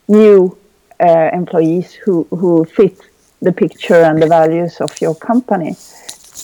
new 0.07 0.57
uh, 0.99 1.29
employees 1.33 1.93
who, 1.93 2.23
who 2.31 2.65
fit 2.65 2.97
the 3.41 3.51
picture 3.51 4.01
and 4.01 4.21
the 4.21 4.27
values 4.27 4.81
of 4.81 4.99
your 5.01 5.15
company. 5.15 5.75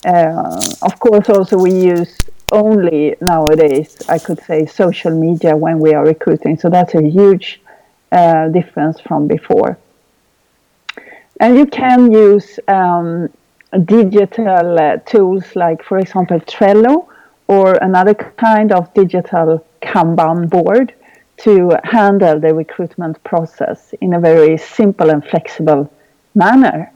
of 0.04 1.00
course, 1.00 1.28
also 1.28 1.56
we 1.56 1.72
use 1.72 2.18
only 2.52 3.16
nowadays, 3.20 3.96
I 4.08 4.18
could 4.18 4.40
say, 4.42 4.66
social 4.66 5.10
media 5.10 5.56
when 5.56 5.78
we 5.80 5.94
are 5.94 6.04
recruiting. 6.04 6.58
So 6.58 6.68
that's 6.68 6.94
a 6.94 7.02
huge 7.02 7.60
uh, 8.12 8.48
difference 8.48 9.00
from 9.00 9.26
before. 9.26 9.78
And 11.40 11.58
you 11.58 11.66
can 11.66 12.12
use 12.12 12.60
um, 12.68 13.28
digital 13.84 14.78
uh, 14.78 14.98
tools 14.98 15.56
like, 15.56 15.82
for 15.82 15.98
example, 15.98 16.38
Trello 16.40 17.08
or 17.48 17.74
another 17.74 18.14
kind 18.14 18.72
of 18.72 18.92
digital 18.94 19.64
Kanban 19.82 20.48
board 20.48 20.94
to 21.38 21.76
handle 21.84 22.38
the 22.40 22.54
recruitment 22.54 23.22
process 23.24 23.94
in 24.00 24.14
a 24.14 24.20
very 24.20 24.56
simple 24.56 25.10
and 25.10 25.24
flexible 25.24 25.90
manner. 26.34 26.90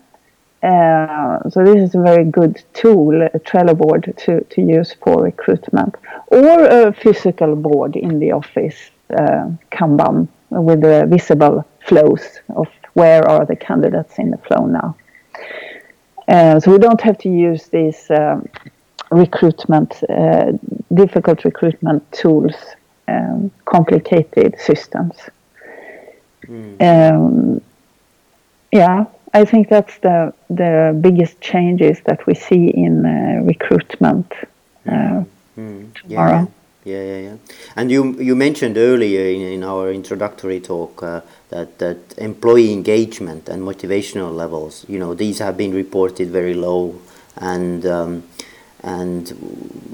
Uh, 0.62 1.38
so 1.50 1.64
this 1.64 1.76
is 1.76 1.94
a 1.94 2.00
very 2.00 2.24
good 2.24 2.62
tool, 2.72 3.22
a 3.22 3.38
Trello 3.38 3.76
board 3.76 4.12
to, 4.16 4.42
to 4.42 4.60
use 4.60 4.94
for 5.02 5.22
recruitment, 5.22 5.94
or 6.28 6.64
a 6.64 6.92
physical 6.92 7.54
board 7.54 7.94
in 7.94 8.18
the 8.18 8.32
office, 8.32 8.90
uh, 9.10 9.50
Kanban, 9.70 10.28
with 10.50 10.80
the 10.80 11.06
visible 11.08 11.64
flows 11.86 12.40
of 12.56 12.66
where 12.94 13.28
are 13.28 13.44
the 13.46 13.54
candidates 13.54 14.18
in 14.18 14.30
the 14.30 14.38
flow 14.38 14.66
now. 14.66 14.96
Uh, 16.26 16.58
so 16.58 16.72
we 16.72 16.78
don't 16.78 17.00
have 17.00 17.18
to 17.18 17.28
use 17.28 17.68
these 17.68 18.10
um, 18.10 18.48
recruitment, 19.10 20.02
uh, 20.08 20.52
difficult 20.94 21.44
recruitment 21.44 22.10
tools, 22.12 22.54
um, 23.08 23.50
complicated 23.64 24.58
systems. 24.58 25.14
Mm. 26.46 26.82
Um, 26.82 27.60
yeah, 28.72 29.06
I 29.34 29.44
think 29.44 29.68
that's 29.68 29.98
the 29.98 30.32
the 30.48 30.96
biggest 31.00 31.40
changes 31.40 32.00
that 32.04 32.26
we 32.26 32.34
see 32.34 32.68
in 32.68 33.04
uh, 33.04 33.42
recruitment 33.44 34.32
uh, 34.86 35.24
mm. 35.56 35.94
tomorrow. 35.94 36.50
Yeah, 36.84 37.02
yeah, 37.02 37.18
yeah. 37.18 37.36
And 37.76 37.90
you 37.90 38.18
you 38.20 38.34
mentioned 38.36 38.76
earlier 38.78 39.26
in, 39.26 39.42
in 39.42 39.64
our 39.64 39.90
introductory 39.92 40.60
talk 40.60 41.02
uh, 41.02 41.20
that 41.50 41.78
that 41.78 41.98
employee 42.18 42.72
engagement 42.72 43.48
and 43.48 43.62
motivational 43.62 44.34
levels, 44.34 44.84
you 44.88 44.98
know, 44.98 45.14
these 45.14 45.38
have 45.40 45.56
been 45.56 45.74
reported 45.74 46.28
very 46.30 46.54
low, 46.54 46.94
and 47.36 47.84
um, 47.84 48.22
and 48.82 49.28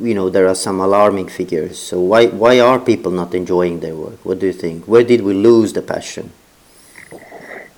you 0.01 0.15
know 0.15 0.29
there 0.29 0.47
are 0.49 0.55
some 0.55 0.81
alarming 0.81 1.29
figures. 1.29 1.79
So 1.79 2.01
why 2.01 2.27
why 2.27 2.61
are 2.61 2.79
people 2.79 3.13
not 3.13 3.35
enjoying 3.35 3.81
their 3.81 3.95
work? 3.95 4.25
What 4.25 4.39
do 4.41 4.47
you 4.47 4.53
think? 4.53 4.87
Where 4.87 5.05
did 5.05 5.23
we 5.23 5.35
lose 5.35 5.73
the 5.73 5.83
passion? 5.83 6.33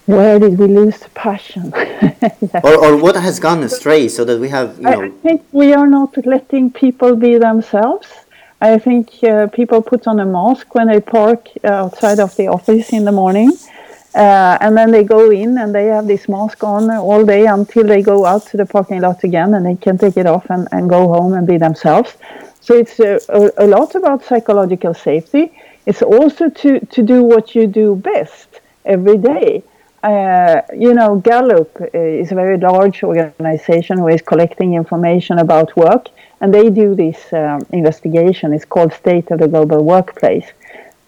Where 0.07 0.39
did 0.39 0.57
we 0.59 0.69
lose 0.69 0.99
the 0.99 1.09
passion? 1.11 1.73
or, 2.63 2.77
or 2.85 2.97
what 2.97 3.17
has 3.17 3.41
gone 3.41 3.63
astray 3.65 4.09
so 4.09 4.25
that 4.25 4.39
we 4.39 4.49
have 4.49 4.77
you 4.77 4.85
know 4.85 5.03
I 5.05 5.11
think 5.11 5.45
we 5.53 5.73
are 5.73 5.87
not 5.87 6.17
letting 6.27 6.71
people 6.71 7.17
be 7.17 7.39
themselves 7.39 8.09
I 8.61 8.79
think 8.79 9.23
uh, 9.23 9.49
people 9.49 9.83
put 9.83 10.07
on 10.07 10.19
a 10.19 10.25
mask 10.25 10.75
when 10.75 10.89
they 10.89 11.01
park 11.01 11.49
outside 11.63 12.19
of 12.19 12.35
the 12.37 12.49
office 12.49 12.91
in 12.91 13.05
the 13.05 13.13
morning. 13.13 13.53
Uh, 14.17 14.57
and 14.63 14.75
then 14.75 14.91
they 14.91 15.05
go 15.05 15.31
in 15.31 15.59
and 15.59 15.75
they 15.75 15.87
have 15.89 16.07
this 16.07 16.27
mask 16.27 16.65
on 16.65 16.91
all 16.91 17.23
day 17.23 17.45
until 17.45 17.85
they 17.85 18.01
go 18.01 18.25
out 18.25 18.47
to 18.47 18.57
the 18.57 18.65
parking 18.65 19.03
lot 19.03 19.23
again 19.25 19.53
and 19.53 19.67
they 19.67 19.77
can 19.77 19.99
take 19.99 20.17
it 20.17 20.25
off 20.25 20.49
and, 20.49 20.67
and 20.73 20.89
go 20.89 21.07
home 21.09 21.35
and 21.35 21.47
be 21.47 21.59
themselves. 21.59 22.17
So 22.63 22.75
it's 22.75 22.99
a, 22.99 23.21
a, 23.29 23.65
a 23.65 23.67
lot 23.67 23.95
about 23.95 24.25
psychological 24.25 24.95
safety. 24.95 25.53
It's 25.85 26.01
also 26.01 26.49
to, 26.49 26.81
to 26.81 27.03
do 27.03 27.23
what 27.23 27.55
you 27.55 27.67
do 27.67 27.95
best 27.95 28.61
every 28.87 29.19
day. 29.19 29.63
Uh, 30.03 30.63
you 30.75 30.95
know, 30.95 31.17
Gallup 31.17 31.77
is 31.93 32.33
a 32.33 32.35
very 32.35 32.57
large 32.57 33.03
organization 33.03 33.99
who 33.99 34.09
is 34.09 34.23
collecting 34.23 34.75
information 34.75 35.41
about 35.41 35.77
work 35.77 36.09
and 36.41 36.55
they 36.55 36.71
do 36.71 36.95
this 36.95 37.33
um, 37.35 37.67
investigation. 37.71 38.55
It's 38.55 38.65
called 38.65 38.95
State 38.95 39.31
of 39.31 39.41
the 39.41 39.49
Global 39.49 39.85
Workplace. 39.85 40.47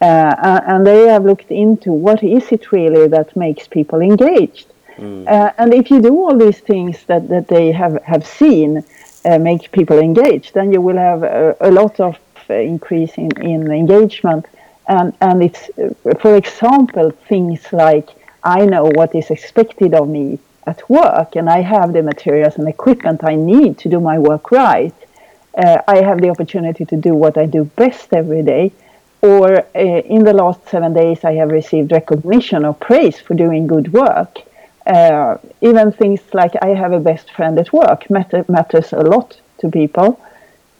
Uh, 0.00 0.60
and 0.66 0.86
they 0.86 1.06
have 1.08 1.24
looked 1.24 1.50
into 1.50 1.92
what 1.92 2.22
is 2.22 2.52
it 2.52 2.70
really 2.70 3.08
that 3.08 3.34
makes 3.36 3.66
people 3.66 4.00
engaged. 4.00 4.66
Mm. 4.96 5.26
Uh, 5.26 5.52
and 5.58 5.74
if 5.74 5.90
you 5.90 6.00
do 6.00 6.14
all 6.14 6.36
these 6.36 6.60
things 6.60 7.04
that, 7.06 7.28
that 7.28 7.48
they 7.48 7.72
have, 7.72 8.02
have 8.04 8.26
seen 8.26 8.84
uh, 9.24 9.38
make 9.38 9.72
people 9.72 9.98
engaged, 9.98 10.54
then 10.54 10.72
you 10.72 10.80
will 10.80 10.96
have 10.96 11.22
a, 11.22 11.56
a 11.60 11.70
lot 11.70 11.98
of 11.98 12.16
uh, 12.48 12.54
increase 12.54 13.14
in, 13.18 13.30
in 13.42 13.70
engagement. 13.72 14.46
And, 14.88 15.12
and 15.20 15.42
it's, 15.42 15.68
uh, 15.78 16.14
for 16.20 16.36
example, 16.36 17.10
things 17.28 17.60
like 17.72 18.10
I 18.44 18.64
know 18.66 18.84
what 18.84 19.14
is 19.14 19.30
expected 19.30 19.94
of 19.94 20.08
me 20.08 20.38
at 20.66 20.88
work 20.88 21.34
and 21.34 21.48
I 21.48 21.60
have 21.60 21.92
the 21.92 22.02
materials 22.02 22.56
and 22.56 22.68
equipment 22.68 23.24
I 23.24 23.34
need 23.34 23.78
to 23.78 23.88
do 23.88 24.00
my 24.00 24.18
work 24.18 24.50
right 24.50 24.94
uh, 25.58 25.82
I 25.88 26.02
have 26.02 26.20
the 26.20 26.30
opportunity 26.30 26.84
to 26.84 26.96
do 26.96 27.14
what 27.14 27.36
I 27.36 27.46
do 27.46 27.64
best 27.64 28.12
every 28.12 28.42
day. 28.42 28.72
Or 29.22 29.58
uh, 29.58 29.78
in 29.78 30.24
the 30.24 30.32
last 30.32 30.68
seven 30.68 30.94
days, 30.94 31.24
I 31.24 31.32
have 31.32 31.50
received 31.50 31.92
recognition 31.92 32.64
or 32.64 32.74
praise 32.74 33.18
for 33.18 33.34
doing 33.34 33.66
good 33.66 33.92
work. 33.92 34.38
Uh, 34.86 35.36
even 35.60 35.92
things 35.92 36.20
like 36.32 36.52
I 36.62 36.68
have 36.68 36.92
a 36.92 37.00
best 37.00 37.30
friend 37.32 37.58
at 37.58 37.72
work 37.72 38.08
matter, 38.10 38.44
matters 38.48 38.92
a 38.92 39.00
lot 39.00 39.40
to 39.58 39.70
people. 39.70 40.20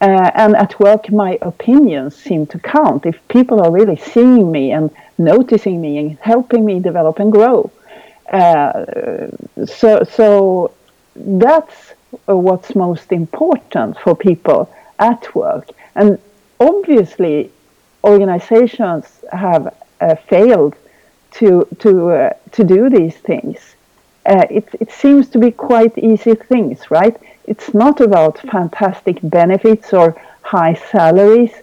Uh, 0.01 0.31
and 0.33 0.55
at 0.55 0.79
work, 0.79 1.11
my 1.11 1.37
opinions 1.41 2.15
seem 2.15 2.45
to 2.47 2.57
count. 2.59 3.05
If 3.05 3.15
people 3.27 3.61
are 3.61 3.71
really 3.71 3.97
seeing 3.97 4.49
me 4.51 4.71
and 4.71 4.89
noticing 5.17 5.81
me 5.81 5.97
and 5.97 6.17
helping 6.19 6.65
me 6.65 6.79
develop 6.79 7.19
and 7.19 7.31
grow, 7.31 7.69
so 9.65 10.03
so 10.03 10.71
that's 11.15 11.93
what's 12.25 12.75
most 12.75 13.11
important 13.11 13.99
for 13.99 14.15
people 14.15 14.73
at 14.99 15.35
work. 15.35 15.67
And 15.95 16.17
obviously, 16.59 17.51
organizations 18.03 19.05
have 19.31 19.75
uh, 20.01 20.15
failed 20.15 20.75
to 21.31 21.67
to 21.79 22.09
uh, 22.09 22.33
to 22.51 22.63
do 22.63 22.89
these 22.89 23.15
things. 23.15 23.57
Uh, 24.25 24.45
it 24.49 24.67
it 24.79 24.91
seems 24.91 25.27
to 25.29 25.39
be 25.39 25.51
quite 25.51 25.97
easy 25.97 26.35
things, 26.35 26.91
right? 26.91 27.17
It's 27.45 27.73
not 27.73 27.99
about 27.99 28.39
fantastic 28.39 29.17
benefits 29.23 29.93
or 29.93 30.15
high 30.41 30.75
salaries. 30.91 31.53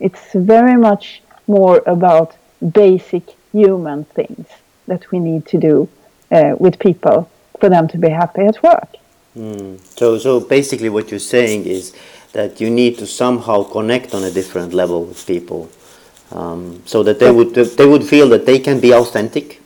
It's 0.00 0.32
very 0.34 0.76
much 0.76 1.22
more 1.46 1.82
about 1.86 2.36
basic 2.72 3.24
human 3.52 4.04
things 4.04 4.46
that 4.86 5.10
we 5.10 5.18
need 5.18 5.46
to 5.46 5.58
do 5.58 5.88
uh, 6.30 6.54
with 6.58 6.78
people 6.78 7.30
for 7.60 7.68
them 7.68 7.88
to 7.88 7.98
be 7.98 8.08
happy 8.08 8.42
at 8.42 8.62
work. 8.62 8.96
Mm. 9.36 9.78
So, 9.98 10.18
so 10.18 10.40
basically, 10.40 10.88
what 10.88 11.10
you're 11.10 11.20
saying 11.20 11.66
is 11.66 11.94
that 12.32 12.60
you 12.60 12.70
need 12.70 12.98
to 12.98 13.06
somehow 13.06 13.62
connect 13.64 14.14
on 14.14 14.24
a 14.24 14.30
different 14.30 14.72
level 14.72 15.04
with 15.04 15.26
people, 15.26 15.68
um, 16.32 16.82
so 16.84 17.02
that 17.02 17.18
they 17.18 17.30
would 17.30 17.54
they 17.54 17.86
would 17.86 18.04
feel 18.04 18.28
that 18.30 18.46
they 18.46 18.58
can 18.58 18.80
be 18.80 18.92
authentic, 18.92 19.60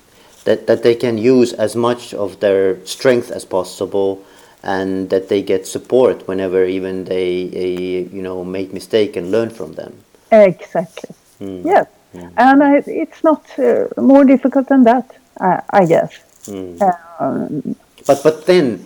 that 0.45 0.67
that 0.67 0.83
they 0.83 0.95
can 0.95 1.19
use 1.19 1.53
as 1.53 1.75
much 1.75 2.15
of 2.15 2.41
their 2.41 2.85
strength 2.87 3.31
as 3.31 3.45
possible, 3.45 4.23
and 4.63 5.11
that 5.11 5.29
they 5.29 5.43
get 5.43 5.67
support 5.67 6.27
whenever 6.29 6.65
even 6.65 7.05
they, 7.05 7.47
they 7.49 8.09
you 8.13 8.23
know 8.23 8.45
make 8.45 8.73
mistake 8.73 9.17
and 9.17 9.31
learn 9.31 9.51
from 9.51 9.73
them. 9.75 9.93
Exactly. 10.31 11.15
Mm. 11.41 11.65
Yes, 11.65 11.87
mm. 12.15 12.33
and 12.37 12.63
I, 12.63 12.83
it's 12.87 13.25
not 13.25 13.43
uh, 13.59 13.89
more 13.97 14.25
difficult 14.25 14.69
than 14.69 14.85
that, 14.85 15.17
I, 15.41 15.63
I 15.71 15.87
guess. 15.87 16.13
Hmm. 16.47 16.77
Um, 17.19 17.77
but 18.07 18.23
but 18.23 18.47
then 18.47 18.85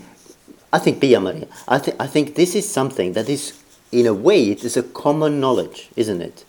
I 0.74 0.78
think 0.80 1.00
Pia 1.00 1.20
Maria, 1.20 1.46
I, 1.68 1.78
th- 1.78 1.96
I 2.00 2.08
think 2.08 2.34
this 2.34 2.56
is 2.56 2.68
something 2.68 3.12
that 3.12 3.28
is, 3.28 3.52
in 3.92 4.06
a 4.06 4.12
way, 4.12 4.50
it 4.50 4.64
is 4.64 4.76
a 4.76 4.82
common 4.82 5.38
knowledge, 5.38 5.88
isn't 5.94 6.20
it? 6.20 6.44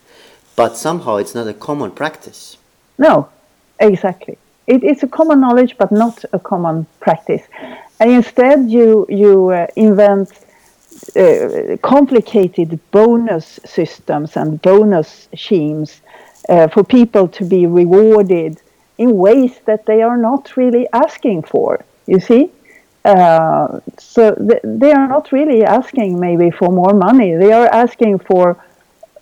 But 0.55 0.77
somehow 0.77 1.17
it's 1.17 1.35
not 1.35 1.47
a 1.47 1.53
common 1.53 1.91
practice. 1.91 2.57
No, 2.97 3.29
exactly. 3.79 4.37
It, 4.67 4.83
it's 4.83 5.03
a 5.03 5.07
common 5.07 5.39
knowledge, 5.41 5.77
but 5.77 5.91
not 5.91 6.23
a 6.33 6.39
common 6.39 6.87
practice. 6.99 7.43
And 7.99 8.11
instead, 8.11 8.69
you 8.69 9.05
you 9.09 9.49
uh, 9.49 9.67
invent 9.75 10.31
uh, 11.15 11.77
complicated 11.81 12.79
bonus 12.91 13.59
systems 13.65 14.37
and 14.37 14.61
bonus 14.61 15.27
schemes 15.35 16.01
uh, 16.49 16.67
for 16.67 16.83
people 16.83 17.27
to 17.27 17.45
be 17.45 17.67
rewarded 17.67 18.61
in 18.97 19.17
ways 19.17 19.59
that 19.65 19.85
they 19.85 20.01
are 20.01 20.17
not 20.17 20.55
really 20.57 20.87
asking 20.93 21.43
for. 21.43 21.83
You 22.07 22.19
see, 22.19 22.51
uh, 23.03 23.79
so 23.97 24.35
th- 24.35 24.61
they 24.63 24.91
are 24.91 25.07
not 25.07 25.31
really 25.31 25.63
asking 25.63 26.19
maybe 26.19 26.49
for 26.49 26.71
more 26.71 26.93
money. 26.93 27.35
They 27.35 27.51
are 27.51 27.67
asking 27.67 28.19
for 28.19 28.57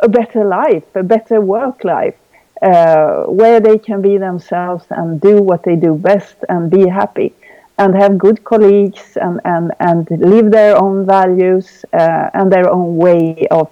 a 0.04 0.10
better 0.10 0.44
life, 0.46 0.84
a 0.96 1.04
better 1.04 1.42
work 1.42 1.84
life, 1.84 2.16
uh, 2.62 3.24
where 3.24 3.60
they 3.60 3.78
can 3.78 4.02
be 4.02 4.18
themselves 4.18 4.86
and 4.90 5.20
do 5.20 5.42
what 5.42 5.64
they 5.64 5.76
do 5.76 5.96
best 5.96 6.36
and 6.50 6.70
be 6.70 6.88
happy 6.88 7.34
and 7.78 7.96
have 7.96 8.18
good 8.18 8.44
colleagues 8.44 9.18
and, 9.18 9.42
and, 9.46 9.72
and 9.80 10.08
live 10.22 10.52
their 10.52 10.78
own 10.78 11.06
values 11.06 11.86
uh, 11.94 12.30
and 12.34 12.52
their 12.52 12.70
own 12.70 12.98
way 12.98 13.48
of, 13.50 13.72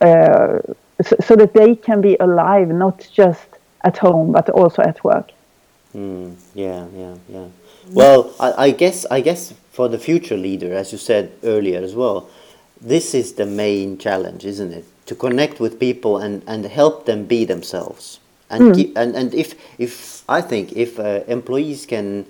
uh, 0.00 0.58
so, 1.02 1.16
so, 1.20 1.36
that 1.36 1.54
they 1.54 1.74
can 1.74 2.00
be 2.00 2.16
alive, 2.20 2.68
not 2.68 3.08
just 3.12 3.48
at 3.82 3.96
home, 3.96 4.32
but 4.32 4.50
also 4.50 4.82
at 4.82 5.02
work. 5.02 5.30
Mm, 5.96 6.36
yeah, 6.54 6.86
yeah, 6.94 7.14
yeah. 7.28 7.46
Well, 7.88 8.32
I, 8.38 8.66
I, 8.66 8.70
guess 8.70 9.06
I 9.10 9.20
guess 9.22 9.54
for 9.72 9.88
the 9.88 9.98
future 9.98 10.36
leader, 10.36 10.74
as 10.74 10.92
you 10.92 10.98
said 10.98 11.32
earlier 11.42 11.82
as 11.82 11.94
well, 11.94 12.28
this 12.80 13.14
is 13.14 13.32
the 13.32 13.46
main 13.46 13.98
challenge, 13.98 14.44
isn't 14.44 14.72
it? 14.72 14.84
To 15.10 15.16
connect 15.16 15.58
with 15.58 15.80
people 15.80 16.12
and, 16.24 16.42
and 16.46 16.64
help 16.64 17.04
them 17.04 17.24
be 17.24 17.44
themselves. 17.44 18.20
And, 18.48 18.62
mm. 18.62 18.92
and 19.00 19.16
and 19.16 19.34
if 19.34 19.54
if 19.78 20.22
I 20.28 20.40
think 20.50 20.72
if 20.76 20.98
uh, 20.98 21.04
employees 21.26 21.86
can 21.86 22.26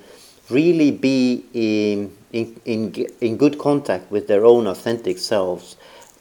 really 0.48 0.90
be 0.90 1.44
in, 1.52 2.10
in 2.32 2.46
in 2.64 2.80
in 3.20 3.36
good 3.36 3.56
contact 3.58 4.10
with 4.10 4.24
their 4.26 4.44
own 4.44 4.66
authentic 4.66 5.18
selves, 5.18 5.76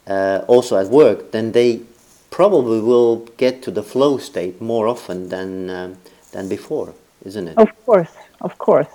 uh, 0.08 0.41
also 0.48 0.78
at 0.78 0.88
work, 0.88 1.32
then 1.32 1.52
they 1.52 1.80
probably 2.30 2.82
will 2.82 3.28
get 3.38 3.62
to 3.63 3.72
the 3.72 3.84
flow 3.84 4.17
state 4.17 4.62
more 4.62 4.88
often 4.88 5.30
than 5.30 5.69
uh, 5.69 5.95
than 6.32 6.50
before, 6.50 6.93
isn't 7.26 7.48
it? 7.48 7.58
Of 7.58 7.69
course, 7.86 8.13
of 8.41 8.58
course. 8.58 8.91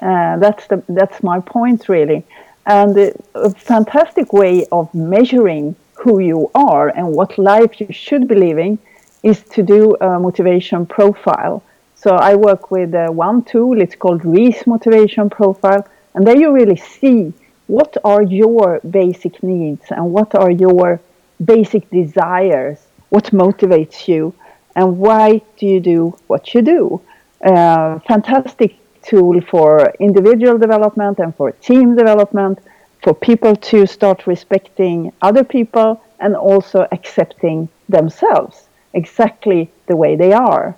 Uh, 0.00 0.36
that's 0.38 0.66
the 0.66 0.82
that's 0.88 1.22
my 1.22 1.40
point 1.40 1.88
really, 1.88 2.24
and 2.66 2.96
a 3.34 3.50
fantastic 3.50 4.32
way 4.32 4.66
of 4.70 4.92
measuring 4.94 5.76
who 5.94 6.18
you 6.18 6.50
are 6.54 6.88
and 6.88 7.14
what 7.14 7.38
life 7.38 7.80
you 7.80 7.92
should 7.92 8.26
be 8.28 8.34
living 8.34 8.78
is 9.22 9.42
to 9.54 9.62
do 9.62 9.94
a 10.00 10.18
motivation 10.18 10.86
profile. 10.86 11.62
So 11.94 12.10
I 12.10 12.34
work 12.34 12.70
with 12.70 12.94
uh, 12.94 13.08
one 13.10 13.44
tool. 13.44 13.80
It's 13.80 13.94
called 13.94 14.24
Reiss 14.24 14.66
Motivation 14.66 15.30
Profile, 15.30 15.86
and 16.14 16.26
there 16.26 16.36
you 16.36 16.52
really 16.52 16.76
see 16.76 17.32
what 17.68 17.96
are 18.04 18.22
your 18.22 18.80
basic 18.80 19.42
needs 19.42 19.84
and 19.90 20.12
what 20.12 20.34
are 20.34 20.50
your 20.50 21.00
basic 21.44 21.88
desires, 21.90 22.78
what 23.10 23.26
motivates 23.26 24.08
you, 24.08 24.34
and 24.74 24.98
why 24.98 25.40
do 25.58 25.66
you 25.66 25.80
do 25.80 26.18
what 26.26 26.54
you 26.54 26.62
do. 26.62 27.00
Uh, 27.44 27.98
fantastic 28.00 28.76
tool 29.02 29.40
for 29.40 29.92
individual 30.00 30.58
development 30.58 31.18
and 31.18 31.34
for 31.36 31.52
team 31.52 31.96
development, 31.96 32.58
for 33.02 33.14
people 33.14 33.56
to 33.56 33.86
start 33.86 34.26
respecting 34.26 35.12
other 35.22 35.44
people 35.44 36.02
and 36.20 36.36
also 36.36 36.86
accepting 36.92 37.68
themselves 37.88 38.68
exactly 38.94 39.70
the 39.86 39.96
way 39.96 40.16
they 40.16 40.32
are. 40.32 40.76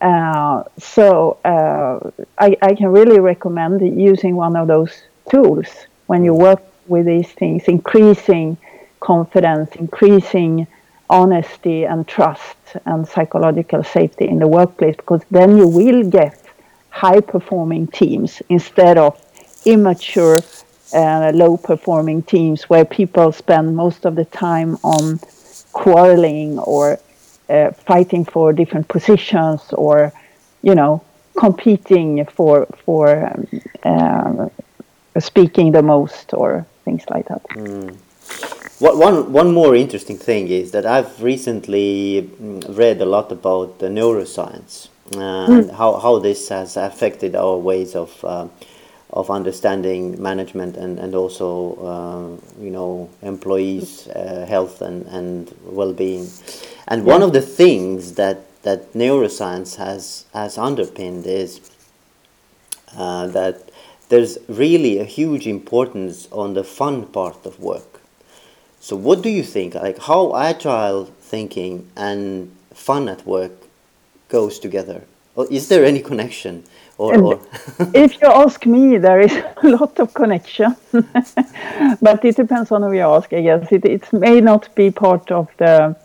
Uh, 0.00 0.62
so 0.78 1.38
uh, 1.44 2.10
I, 2.38 2.56
I, 2.60 2.74
can 2.74 2.88
really 2.88 3.18
recommend 3.18 3.80
using 3.98 4.36
one 4.36 4.54
of 4.54 4.68
those 4.68 4.92
tools 5.30 5.66
when 6.06 6.22
you 6.22 6.34
work 6.34 6.62
with 6.86 7.06
these 7.06 7.30
things, 7.32 7.64
increasing 7.64 8.58
confidence, 9.00 9.74
increasing 9.76 10.66
honesty 11.08 11.84
and 11.84 12.06
trust 12.06 12.56
and 12.84 13.08
psychological 13.08 13.82
safety 13.82 14.28
in 14.28 14.38
the 14.38 14.48
workplace, 14.48 14.96
because 14.96 15.22
then 15.30 15.56
you 15.56 15.66
will 15.66 16.02
get 16.08 16.42
high 16.90 17.20
performing 17.20 17.86
teams 17.86 18.42
instead 18.48 18.98
of 18.98 19.18
immature, 19.64 20.38
uh, 20.92 21.32
low 21.34 21.56
performing 21.56 22.22
teams 22.22 22.64
where 22.70 22.84
people 22.84 23.32
spend 23.32 23.76
most 23.76 24.04
of 24.04 24.14
the 24.14 24.24
time 24.24 24.76
on 24.82 25.18
quarreling 25.72 26.58
or 26.58 26.98
uh, 27.48 27.70
fighting 27.72 28.24
for 28.24 28.52
different 28.52 28.88
positions 28.88 29.60
or, 29.72 30.12
you 30.62 30.74
know, 30.74 31.02
competing 31.36 32.24
for 32.26 32.66
for 32.84 33.26
um, 33.84 34.50
uh, 35.16 35.20
speaking 35.20 35.72
the 35.72 35.82
most 35.82 36.32
or 36.34 36.66
things 36.84 37.04
like 37.10 37.26
that. 37.28 37.42
Mm. 37.50 37.96
One, 38.78 39.32
one 39.32 39.54
more 39.54 39.74
interesting 39.74 40.18
thing 40.18 40.48
is 40.48 40.72
that 40.72 40.84
I've 40.84 41.22
recently 41.22 42.28
mm, 42.40 42.76
read 42.76 43.00
a 43.00 43.06
lot 43.06 43.32
about 43.32 43.78
the 43.78 43.86
neuroscience 43.88 44.88
and 45.12 45.64
mm. 45.64 45.76
how, 45.76 45.98
how 45.98 46.18
this 46.18 46.48
has 46.50 46.76
affected 46.76 47.34
our 47.34 47.56
ways 47.56 47.94
of 47.94 48.22
uh, 48.22 48.48
of 49.16 49.30
understanding 49.30 50.20
management 50.22 50.76
and, 50.76 50.98
and 50.98 51.14
also 51.14 51.48
uh, 51.92 52.62
you 52.62 52.70
know 52.70 53.08
employees 53.22 54.08
uh, 54.08 54.44
health 54.46 54.82
and, 54.82 55.06
and 55.06 55.54
well-being 55.64 56.28
and 56.88 56.98
yeah. 57.04 57.12
one 57.14 57.22
of 57.22 57.32
the 57.32 57.40
things 57.40 58.12
that 58.14 58.38
that 58.62 58.92
neuroscience 58.92 59.76
has 59.76 60.26
has 60.32 60.58
underpinned 60.58 61.26
is 61.26 61.60
uh, 62.96 63.26
that 63.28 63.70
there's 64.08 64.38
really 64.48 64.98
a 64.98 65.04
huge 65.04 65.46
importance 65.46 66.28
on 66.30 66.54
the 66.54 66.64
fun 66.64 67.06
part 67.06 67.44
of 67.44 67.58
work. 67.60 68.00
So 68.80 68.94
what 68.94 69.22
do 69.22 69.28
you 69.28 69.42
think? 69.42 69.74
Like 69.74 69.98
how 69.98 70.36
agile 70.36 71.06
thinking 71.20 71.90
and 71.96 72.54
fun 72.72 73.08
at 73.08 73.26
work 73.26 73.52
goes 74.28 74.58
together? 74.58 75.02
Or 75.34 75.46
is 75.50 75.68
there 75.68 75.84
any 75.84 76.00
connection? 76.00 76.64
Or, 76.98 77.18
or 77.18 77.40
if 77.94 78.20
you 78.22 78.28
ask 78.28 78.64
me, 78.64 78.96
there 78.96 79.20
is 79.20 79.32
a 79.62 79.68
lot 79.68 79.98
of 80.00 80.14
connection, 80.14 80.74
but 82.02 82.24
it 82.24 82.36
depends 82.36 82.72
on 82.72 82.82
who 82.82 82.92
you 82.92 83.02
ask. 83.02 83.32
I 83.32 83.42
guess 83.42 83.70
it, 83.70 83.84
it 83.84 84.12
may 84.12 84.40
not 84.40 84.74
be 84.74 84.90
part 84.90 85.30
of 85.30 85.48
the 85.58 85.96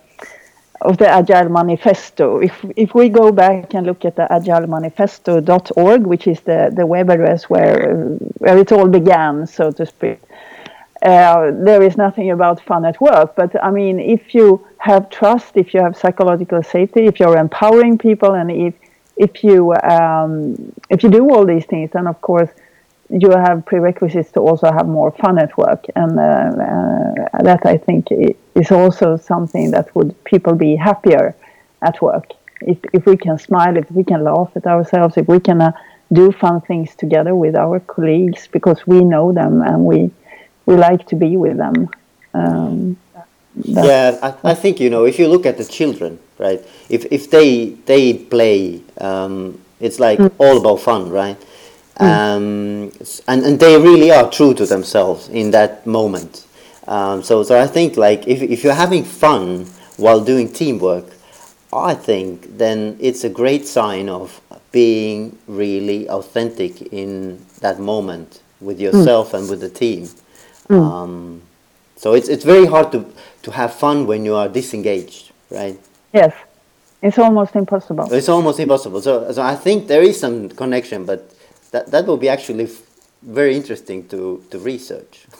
of 0.81 0.97
the 0.97 1.07
Agile 1.07 1.49
Manifesto. 1.49 2.39
If 2.39 2.65
if 2.75 2.93
we 2.93 3.07
go 3.09 3.31
back 3.31 3.73
and 3.73 3.85
look 3.85 4.03
at 4.03 4.15
the 4.15 4.27
agilemanifesto.org, 4.29 6.05
which 6.05 6.27
is 6.27 6.41
the, 6.41 6.71
the 6.75 6.85
web 6.85 7.09
address 7.09 7.49
where 7.49 7.95
where 8.39 8.57
it 8.57 8.71
all 8.71 8.87
began, 8.87 9.47
so 9.47 9.71
to 9.71 9.85
speak, 9.85 10.19
uh, 11.03 11.51
there 11.51 11.81
is 11.81 11.97
nothing 11.97 12.31
about 12.31 12.59
fun 12.61 12.85
at 12.85 12.99
work. 12.99 13.35
But 13.35 13.63
I 13.63 13.71
mean, 13.71 13.99
if 13.99 14.35
you 14.35 14.65
have 14.79 15.09
trust, 15.09 15.55
if 15.55 15.73
you 15.73 15.81
have 15.81 15.95
psychological 15.95 16.63
safety, 16.63 17.05
if 17.05 17.19
you're 17.19 17.37
empowering 17.37 17.97
people, 17.97 18.33
and 18.33 18.51
if 18.51 18.73
if 19.25 19.43
you 19.43 19.73
um, 19.97 20.73
if 20.89 21.03
you 21.03 21.09
do 21.09 21.23
all 21.31 21.45
these 21.45 21.65
things, 21.65 21.91
then 21.95 22.07
of 22.07 22.19
course 22.21 22.49
you 23.09 23.29
have 23.29 23.65
prerequisites 23.65 24.31
to 24.31 24.39
also 24.39 24.71
have 24.71 24.87
more 24.87 25.11
fun 25.11 25.37
at 25.37 25.51
work, 25.57 25.85
and 25.95 26.11
uh, 26.19 26.23
uh, 26.23 27.43
that 27.49 27.61
I 27.65 27.77
think 27.77 28.07
is 28.61 28.71
also 28.71 29.17
something 29.17 29.71
that 29.71 29.87
would 29.95 30.11
people 30.23 30.55
be 30.55 30.75
happier 30.75 31.35
at 31.81 32.01
work 32.01 32.27
if 32.61 32.77
if 32.93 33.05
we 33.05 33.17
can 33.17 33.37
smile, 33.37 33.77
if 33.77 33.89
we 33.91 34.03
can 34.03 34.23
laugh 34.23 34.51
at 34.55 34.65
ourselves, 34.65 35.17
if 35.17 35.27
we 35.27 35.39
can 35.39 35.61
uh, 35.61 35.71
do 36.11 36.31
fun 36.31 36.61
things 36.61 36.95
together 36.95 37.35
with 37.35 37.55
our 37.55 37.79
colleagues 37.79 38.47
because 38.51 38.85
we 38.85 39.03
know 39.03 39.31
them 39.31 39.61
and 39.61 39.85
we 39.85 40.11
we 40.65 40.75
like 40.75 41.05
to 41.07 41.15
be 41.15 41.37
with 41.37 41.57
them. 41.57 41.89
Um, 42.33 42.97
yeah, 43.55 44.17
I, 44.21 44.51
I, 44.51 44.53
think 44.53 44.79
you 44.79 44.89
know 44.89 45.05
if 45.05 45.19
you 45.19 45.27
look 45.27 45.45
at 45.45 45.57
the 45.57 45.65
children, 45.65 46.19
right? 46.37 46.61
If 46.89 47.05
if 47.11 47.29
they 47.29 47.71
they 47.85 48.13
play, 48.13 48.81
um, 48.99 49.59
it's 49.79 49.99
like 49.99 50.19
mm. 50.19 50.31
all 50.37 50.57
about 50.57 50.81
fun, 50.81 51.09
right? 51.09 51.37
Mm. 51.99 52.05
Um, 52.05 52.91
and, 53.27 53.43
and 53.43 53.59
they 53.59 53.77
really 53.77 54.11
are 54.11 54.29
true 54.29 54.53
to 54.55 54.65
themselves 54.65 55.27
in 55.29 55.51
that 55.51 55.85
moment. 55.85 56.47
Um, 56.87 57.21
so, 57.21 57.43
so 57.43 57.59
I 57.59 57.67
think 57.67 57.97
like 57.97 58.27
if, 58.27 58.41
if 58.41 58.63
you're 58.63 58.73
having 58.73 59.03
fun 59.03 59.65
while 59.97 60.21
doing 60.23 60.51
teamwork, 60.51 61.05
I 61.71 61.93
think 61.93 62.57
then 62.57 62.97
it's 62.99 63.23
a 63.23 63.29
great 63.29 63.67
sign 63.67 64.09
of 64.09 64.41
being 64.71 65.37
really 65.47 66.09
authentic 66.09 66.81
in 66.93 67.45
that 67.59 67.79
moment 67.79 68.41
with 68.59 68.77
mm. 68.77 68.81
yourself 68.81 69.31
mm. 69.31 69.39
and 69.39 69.49
with 69.49 69.61
the 69.61 69.69
team. 69.69 70.09
Mm. 70.69 70.91
Um, 70.91 71.41
so 71.95 72.13
it's 72.13 72.29
it's 72.29 72.43
very 72.43 72.65
hard 72.65 72.91
to 72.93 73.05
to 73.43 73.51
have 73.51 73.73
fun 73.73 74.05
when 74.07 74.25
you 74.25 74.35
are 74.35 74.47
disengaged, 74.47 75.31
right? 75.49 75.79
Yes, 76.13 76.33
it's 77.01 77.17
almost 77.17 77.55
impossible. 77.55 78.11
It's 78.13 78.29
almost 78.29 78.59
impossible. 78.59 79.01
So 79.01 79.31
so 79.31 79.41
I 79.41 79.55
think 79.55 79.87
there 79.87 80.03
is 80.03 80.19
some 80.19 80.49
connection, 80.49 81.05
but 81.05 81.31
that 81.71 81.91
that 81.91 82.05
will 82.05 82.17
be 82.17 82.29
actually 82.29 82.69
very 83.21 83.55
interesting 83.55 84.07
to 84.09 84.43
to 84.49 84.59
research. 84.59 85.25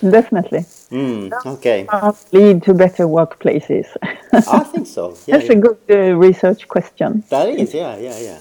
Definitely. 0.00 0.64
Mm, 0.90 1.32
okay. 1.46 1.86
Lead 2.32 2.62
to 2.64 2.74
better 2.74 3.06
workplaces. 3.06 3.86
I 4.32 4.60
think 4.64 4.86
so. 4.86 5.16
Yeah, 5.26 5.36
That's 5.36 5.48
yeah. 5.48 5.56
a 5.56 5.60
good 5.60 5.78
uh, 5.90 6.16
research 6.16 6.66
question. 6.68 7.22
That 7.30 7.48
is, 7.48 7.74
yeah, 7.74 7.96
yeah, 7.96 8.18
yeah. 8.18 8.40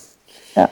Yeah. 0.55 0.69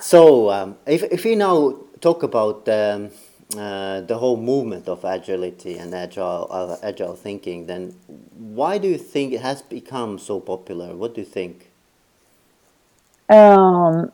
So 0.00 0.50
um, 0.50 0.76
if 0.86 1.02
if 1.04 1.24
we 1.24 1.34
now 1.34 1.74
talk 2.00 2.22
about 2.22 2.68
um, 2.68 3.10
uh, 3.54 4.00
the 4.00 4.18
whole 4.18 4.36
movement 4.36 4.88
of 4.88 5.04
agility 5.04 5.78
and 5.78 5.94
agile 5.94 6.48
uh, 6.50 6.76
agile 6.82 7.14
thinking, 7.14 7.66
then 7.66 7.94
why 8.34 8.76
do 8.78 8.88
you 8.88 8.98
think 8.98 9.32
it 9.32 9.40
has 9.40 9.62
become 9.62 10.18
so 10.18 10.40
popular? 10.40 10.94
What 10.96 11.14
do 11.14 11.20
you 11.20 11.26
think? 11.26 11.70
Um, 13.28 14.10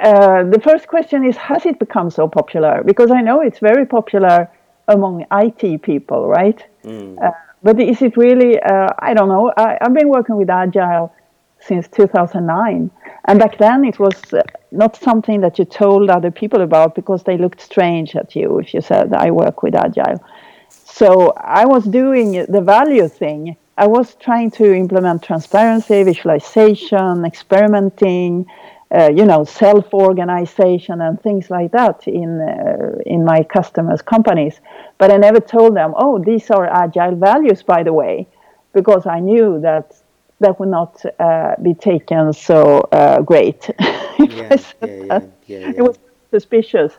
uh, 0.00 0.44
the 0.44 0.60
first 0.62 0.88
question 0.88 1.24
is 1.24 1.36
Has 1.36 1.64
it 1.66 1.78
become 1.78 2.10
so 2.10 2.26
popular? 2.28 2.82
Because 2.84 3.10
I 3.10 3.20
know 3.20 3.40
it's 3.40 3.60
very 3.60 3.86
popular 3.86 4.50
among 4.88 5.24
IT 5.30 5.82
people, 5.82 6.26
right? 6.26 6.64
Mm. 6.84 7.22
Uh, 7.22 7.30
but 7.62 7.80
is 7.80 8.02
it 8.02 8.16
really? 8.16 8.60
Uh, 8.60 8.88
I 8.98 9.14
don't 9.14 9.28
know. 9.28 9.52
I, 9.56 9.78
have 9.80 9.94
been 9.94 10.08
working 10.08 10.36
with 10.36 10.50
Agile 10.50 11.12
since 11.60 11.88
2009. 11.88 12.90
And 13.24 13.38
back 13.38 13.58
then 13.58 13.84
it 13.84 13.98
was 13.98 14.32
uh, 14.32 14.42
not 14.70 14.96
something 14.96 15.40
that 15.40 15.58
you 15.58 15.64
told 15.64 16.10
other 16.10 16.30
people 16.30 16.60
about 16.60 16.94
because 16.94 17.22
they 17.24 17.36
looked 17.36 17.60
strange 17.60 18.14
at 18.14 18.36
you 18.36 18.58
if 18.58 18.72
you 18.74 18.80
said, 18.80 19.12
I 19.12 19.30
work 19.30 19.62
with 19.62 19.74
Agile. 19.74 20.22
So 20.68 21.32
I 21.36 21.66
was 21.66 21.84
doing 21.84 22.46
the 22.48 22.60
value 22.60 23.08
thing 23.08 23.56
I 23.78 23.86
was 23.86 24.14
trying 24.14 24.50
to 24.52 24.74
implement 24.74 25.22
transparency, 25.22 26.02
visualization, 26.02 27.26
experimenting, 27.26 28.46
uh, 28.90 29.10
you 29.14 29.26
know, 29.26 29.44
self-organization 29.44 31.02
and 31.02 31.20
things 31.20 31.50
like 31.50 31.72
that 31.72 32.08
in 32.08 32.40
uh, 32.40 32.98
in 33.04 33.24
my 33.24 33.42
customers' 33.42 34.00
companies. 34.00 34.60
But 34.96 35.10
I 35.10 35.18
never 35.18 35.40
told 35.40 35.76
them, 35.76 35.92
oh, 35.96 36.18
these 36.18 36.50
are 36.50 36.66
agile 36.66 37.16
values, 37.16 37.62
by 37.62 37.82
the 37.82 37.92
way, 37.92 38.26
because 38.72 39.06
I 39.06 39.20
knew 39.20 39.60
that 39.60 39.94
that 40.40 40.60
would 40.60 40.68
not 40.68 41.02
uh, 41.18 41.54
be 41.62 41.74
taken 41.74 42.32
so 42.32 42.80
uh, 42.92 43.20
great. 43.22 43.70
yeah, 43.80 44.56
yeah, 44.82 45.20
yeah, 45.46 45.72
it 45.76 45.82
was 45.82 45.98
suspicious. 46.30 46.92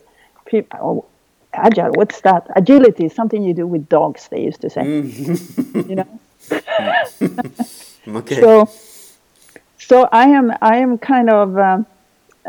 People, 0.45 0.80
oh, 0.82 1.06
agile, 1.54 1.91
what's 1.91 2.21
that? 2.21 2.47
Agility 2.56 3.06
is 3.06 3.13
something 3.13 3.43
you 3.43 3.54
do 3.54 3.67
with 3.67 3.88
dogs. 3.89 4.28
They 4.30 4.43
used 4.43 4.62
to 4.62 4.69
say, 4.69 4.82
mm. 4.82 5.89
you 5.89 5.95
know. 5.95 6.19
okay. 8.19 8.41
So, 8.41 8.69
so 9.78 10.10
I 10.12 10.28
am 10.30 10.54
I 10.62 10.78
am 10.78 10.97
kind 10.97 11.30
of 11.30 11.57
uh, 11.57 11.84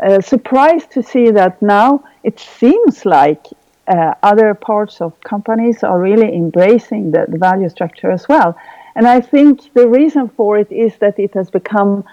uh, 0.01 0.21
surprised 0.21 0.91
to 0.91 1.03
see 1.03 1.29
that 1.31 1.61
now 1.61 2.03
it 2.23 2.39
seems 2.39 3.05
like 3.05 3.47
uh, 3.87 4.13
other 4.23 4.53
parts 4.53 5.01
of 5.01 5.19
companies 5.21 5.83
are 5.83 5.99
really 5.99 6.33
embracing 6.33 7.11
the, 7.11 7.25
the, 7.27 7.37
value 7.37 7.67
structure 7.67 8.11
as 8.11 8.27
well. 8.29 8.55
And 8.95 9.07
I 9.07 9.21
think 9.21 9.73
the 9.73 9.87
reason 9.87 10.29
for 10.29 10.57
it 10.57 10.71
is 10.71 10.95
that 10.97 11.19
it 11.19 11.33
has 11.33 11.49
become 11.49 12.03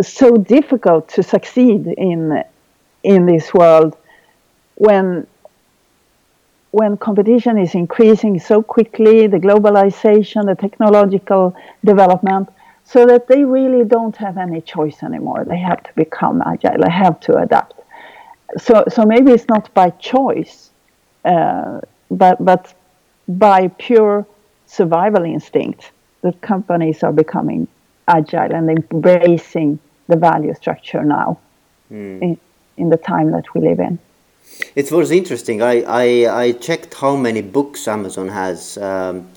so 0.00 0.36
difficult 0.36 1.08
to 1.10 1.22
succeed 1.22 1.86
in 1.86 2.42
in 3.02 3.26
this 3.26 3.52
world 3.54 3.96
when 4.74 5.26
when 6.70 6.96
competition 6.96 7.56
is 7.58 7.74
increasing 7.74 8.38
so 8.38 8.62
quickly, 8.62 9.26
the 9.26 9.38
globalization, 9.38 10.44
the 10.46 10.54
technological 10.54 11.54
development. 11.84 12.48
so 12.94 13.04
that 13.04 13.28
they 13.28 13.44
really 13.44 13.84
don't 13.84 14.16
have 14.16 14.38
any 14.38 14.60
choice 14.62 15.02
anymore. 15.02 15.44
They 15.44 15.58
have 15.58 15.82
to 15.88 15.92
become 15.94 16.36
agile. 16.52 16.80
They 16.86 16.90
have 17.04 17.20
to 17.26 17.36
adapt. 17.36 17.74
So, 18.56 18.84
so 18.88 19.04
maybe 19.04 19.30
it's 19.32 19.48
not 19.54 19.64
by 19.74 19.90
choice, 19.90 20.70
uh, 21.32 21.80
but 22.10 22.42
but 22.42 22.62
by 23.28 23.68
pure 23.86 24.26
survival 24.66 25.24
instinct 25.24 25.82
that 26.28 26.40
companies 26.40 27.02
are 27.02 27.12
becoming 27.12 27.66
agile 28.06 28.52
and 28.58 28.68
embracing 28.70 29.78
the 30.10 30.16
value 30.16 30.54
structure 30.54 31.02
now 31.02 31.38
mm. 31.90 32.22
in, 32.22 32.38
in 32.76 32.90
the 32.90 32.96
time 32.96 33.30
that 33.30 33.46
we 33.54 33.60
live 33.60 33.80
in. 33.80 33.98
It 34.74 34.90
was 34.90 35.10
interesting. 35.10 35.62
I, 35.62 35.74
I, 36.02 36.06
I 36.42 36.52
checked 36.52 36.94
how 36.94 37.16
many 37.16 37.42
books 37.42 37.86
Amazon 37.88 38.28
has 38.28 38.78
um, 38.78 39.28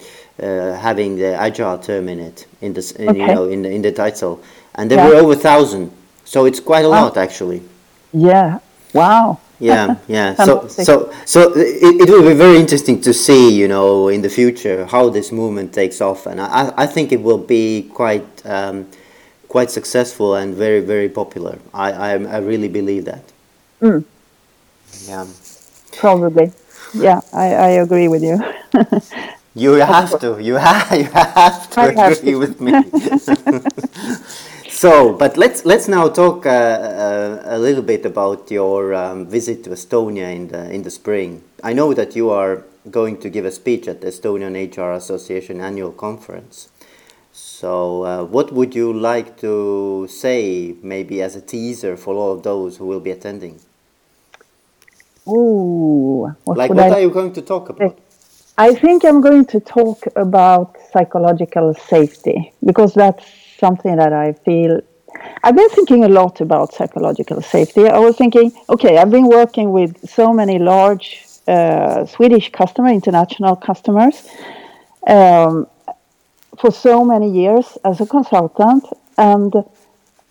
uh, 0.41 0.73
having 0.87 1.17
the 1.17 1.33
agile 1.47 1.77
term 1.77 2.09
in 2.09 2.19
it 2.19 2.47
in 2.61 2.73
the 2.73 2.95
in, 2.97 3.09
okay. 3.09 3.19
you 3.19 3.27
know 3.27 3.45
in 3.49 3.61
the, 3.61 3.69
in 3.69 3.81
the 3.81 3.91
title, 3.91 4.41
and 4.75 4.89
there 4.89 4.99
yeah. 4.99 5.09
were 5.09 5.15
over 5.15 5.33
a 5.33 5.43
thousand. 5.49 5.91
So 6.23 6.45
it's 6.45 6.59
quite 6.59 6.85
a 6.85 6.87
lot 6.87 7.17
actually. 7.17 7.61
Yeah. 8.13 8.59
Wow. 8.93 9.39
Yeah, 9.61 9.95
yeah. 10.07 10.33
so, 10.33 10.67
so, 10.67 11.13
so 11.25 11.53
it, 11.55 12.01
it 12.01 12.09
will 12.09 12.27
be 12.27 12.33
very 12.33 12.57
interesting 12.57 12.99
to 13.01 13.13
see, 13.13 13.53
you 13.53 13.67
know, 13.67 14.07
in 14.07 14.21
the 14.21 14.29
future 14.29 14.85
how 14.85 15.09
this 15.09 15.31
movement 15.31 15.71
takes 15.73 16.01
off, 16.01 16.25
and 16.25 16.41
I, 16.41 16.73
I 16.75 16.87
think 16.87 17.11
it 17.11 17.21
will 17.21 17.37
be 17.37 17.89
quite, 17.93 18.25
um, 18.45 18.87
quite 19.47 19.69
successful 19.69 20.35
and 20.35 20.55
very, 20.55 20.79
very 20.81 21.09
popular. 21.09 21.59
I, 21.73 21.91
I, 21.91 22.09
I 22.13 22.37
really 22.39 22.69
believe 22.69 23.05
that. 23.05 23.23
Mm. 23.81 24.03
Yeah. 25.07 25.27
Probably. 25.95 26.51
Yeah, 26.93 27.21
I, 27.31 27.53
I 27.53 27.69
agree 27.85 28.07
with 28.07 28.23
you. 28.23 28.41
you 29.55 29.71
have 29.95 30.19
to. 30.19 30.39
You 30.41 30.55
have. 30.55 30.91
You 30.97 31.03
have 31.05 31.69
to 31.71 31.81
I 31.81 31.85
agree 31.87 32.31
have 32.31 32.39
with 32.39 32.59
me. 32.59 32.73
So, 34.81 35.13
but 35.13 35.37
let's 35.37 35.63
let's 35.63 35.87
now 35.87 36.09
talk 36.09 36.47
uh, 36.47 36.49
uh, 36.49 37.41
a 37.45 37.59
little 37.59 37.83
bit 37.83 38.03
about 38.03 38.49
your 38.49 38.95
um, 38.95 39.27
visit 39.27 39.63
to 39.65 39.69
Estonia 39.69 40.35
in 40.35 40.47
the 40.47 40.73
in 40.73 40.81
the 40.81 40.89
spring. 40.89 41.43
I 41.63 41.73
know 41.73 41.93
that 41.93 42.15
you 42.15 42.31
are 42.31 42.63
going 42.89 43.19
to 43.19 43.29
give 43.29 43.45
a 43.45 43.51
speech 43.51 43.87
at 43.87 44.01
the 44.01 44.07
Estonian 44.07 44.57
HR 44.57 44.93
Association 44.93 45.61
annual 45.61 45.91
conference. 45.91 46.69
So, 47.31 48.05
uh, 48.05 48.23
what 48.23 48.51
would 48.53 48.73
you 48.73 48.91
like 48.91 49.37
to 49.41 50.07
say, 50.09 50.73
maybe 50.81 51.21
as 51.21 51.35
a 51.35 51.41
teaser 51.41 51.95
for 51.95 52.15
all 52.15 52.31
of 52.31 52.41
those 52.41 52.77
who 52.77 52.87
will 52.87 53.01
be 53.01 53.11
attending? 53.11 53.59
Ooh, 55.27 56.35
what 56.45 56.57
like 56.57 56.71
what 56.71 56.79
I... 56.79 56.89
are 56.89 57.01
you 57.01 57.11
going 57.11 57.33
to 57.33 57.43
talk 57.43 57.69
about? 57.69 57.99
I 58.57 58.73
think 58.73 59.05
I'm 59.05 59.21
going 59.21 59.45
to 59.53 59.59
talk 59.59 60.07
about 60.15 60.75
psychological 60.91 61.75
safety 61.75 62.51
because 62.65 62.95
that's 62.95 63.40
something 63.63 63.95
that 64.01 64.13
I 64.25 64.27
feel 64.45 64.81
I've 65.43 65.55
been 65.55 65.69
thinking 65.69 66.03
a 66.03 66.07
lot 66.21 66.41
about 66.41 66.73
psychological 66.73 67.41
safety. 67.41 67.87
I 67.87 67.99
was 67.99 68.15
thinking, 68.15 68.51
okay, 68.69 68.97
I've 68.97 69.11
been 69.11 69.27
working 69.27 69.71
with 69.71 69.91
so 70.09 70.33
many 70.33 70.57
large 70.59 71.25
uh, 71.47 72.05
Swedish 72.05 72.51
customer, 72.51 72.89
international 72.89 73.55
customers, 73.55 74.15
um, 75.07 75.67
for 76.59 76.71
so 76.71 77.03
many 77.03 77.29
years 77.41 77.77
as 77.83 78.01
a 78.01 78.05
consultant, 78.05 78.85
and 79.17 79.51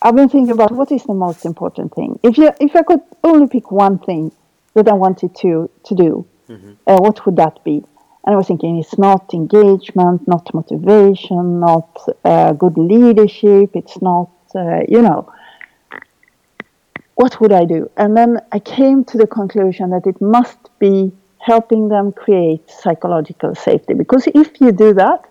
I've 0.02 0.16
been 0.16 0.28
thinking 0.28 0.52
about 0.52 0.72
what 0.72 0.92
is 0.92 1.02
the 1.04 1.14
most 1.14 1.44
important 1.44 1.94
thing. 1.94 2.18
If 2.22 2.38
you, 2.38 2.50
if 2.60 2.76
I 2.76 2.82
could 2.82 3.02
only 3.24 3.48
pick 3.48 3.70
one 3.70 3.98
thing 3.98 4.32
that 4.74 4.86
I 4.88 4.92
wanted 5.04 5.34
to 5.42 5.68
to 5.88 5.94
do, 5.94 6.26
mm-hmm. 6.48 6.72
uh, 6.86 6.98
what 6.98 7.24
would 7.26 7.36
that 7.36 7.64
be? 7.64 7.84
And 8.30 8.36
I 8.36 8.38
was 8.38 8.46
thinking 8.46 8.78
it's 8.78 8.96
not 8.96 9.34
engagement, 9.34 10.28
not 10.28 10.54
motivation, 10.54 11.58
not 11.58 11.90
uh, 12.24 12.52
good 12.52 12.78
leadership, 12.78 13.70
it's 13.74 14.00
not, 14.00 14.30
uh, 14.54 14.82
you 14.88 15.02
know, 15.02 15.32
what 17.16 17.40
would 17.40 17.52
I 17.52 17.64
do? 17.64 17.90
And 17.96 18.16
then 18.16 18.38
I 18.52 18.60
came 18.60 19.02
to 19.06 19.18
the 19.18 19.26
conclusion 19.26 19.90
that 19.90 20.06
it 20.06 20.20
must 20.20 20.60
be 20.78 21.10
helping 21.40 21.88
them 21.88 22.12
create 22.12 22.70
psychological 22.70 23.56
safety. 23.56 23.94
Because 23.94 24.28
if 24.28 24.60
you 24.60 24.70
do 24.70 24.94
that, 24.94 25.28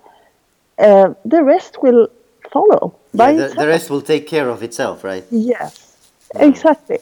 uh, 0.78 1.14
the 1.24 1.42
rest 1.42 1.82
will 1.82 2.10
follow. 2.52 3.00
Yeah, 3.14 3.32
the, 3.32 3.48
the, 3.60 3.68
rest 3.68 3.90
will 3.90 4.02
take 4.02 4.28
care 4.28 4.50
of 4.50 4.62
itself, 4.62 5.06
right? 5.06 5.24
Yes, 5.32 5.96
yeah. 6.36 6.48
exactly. 6.50 7.00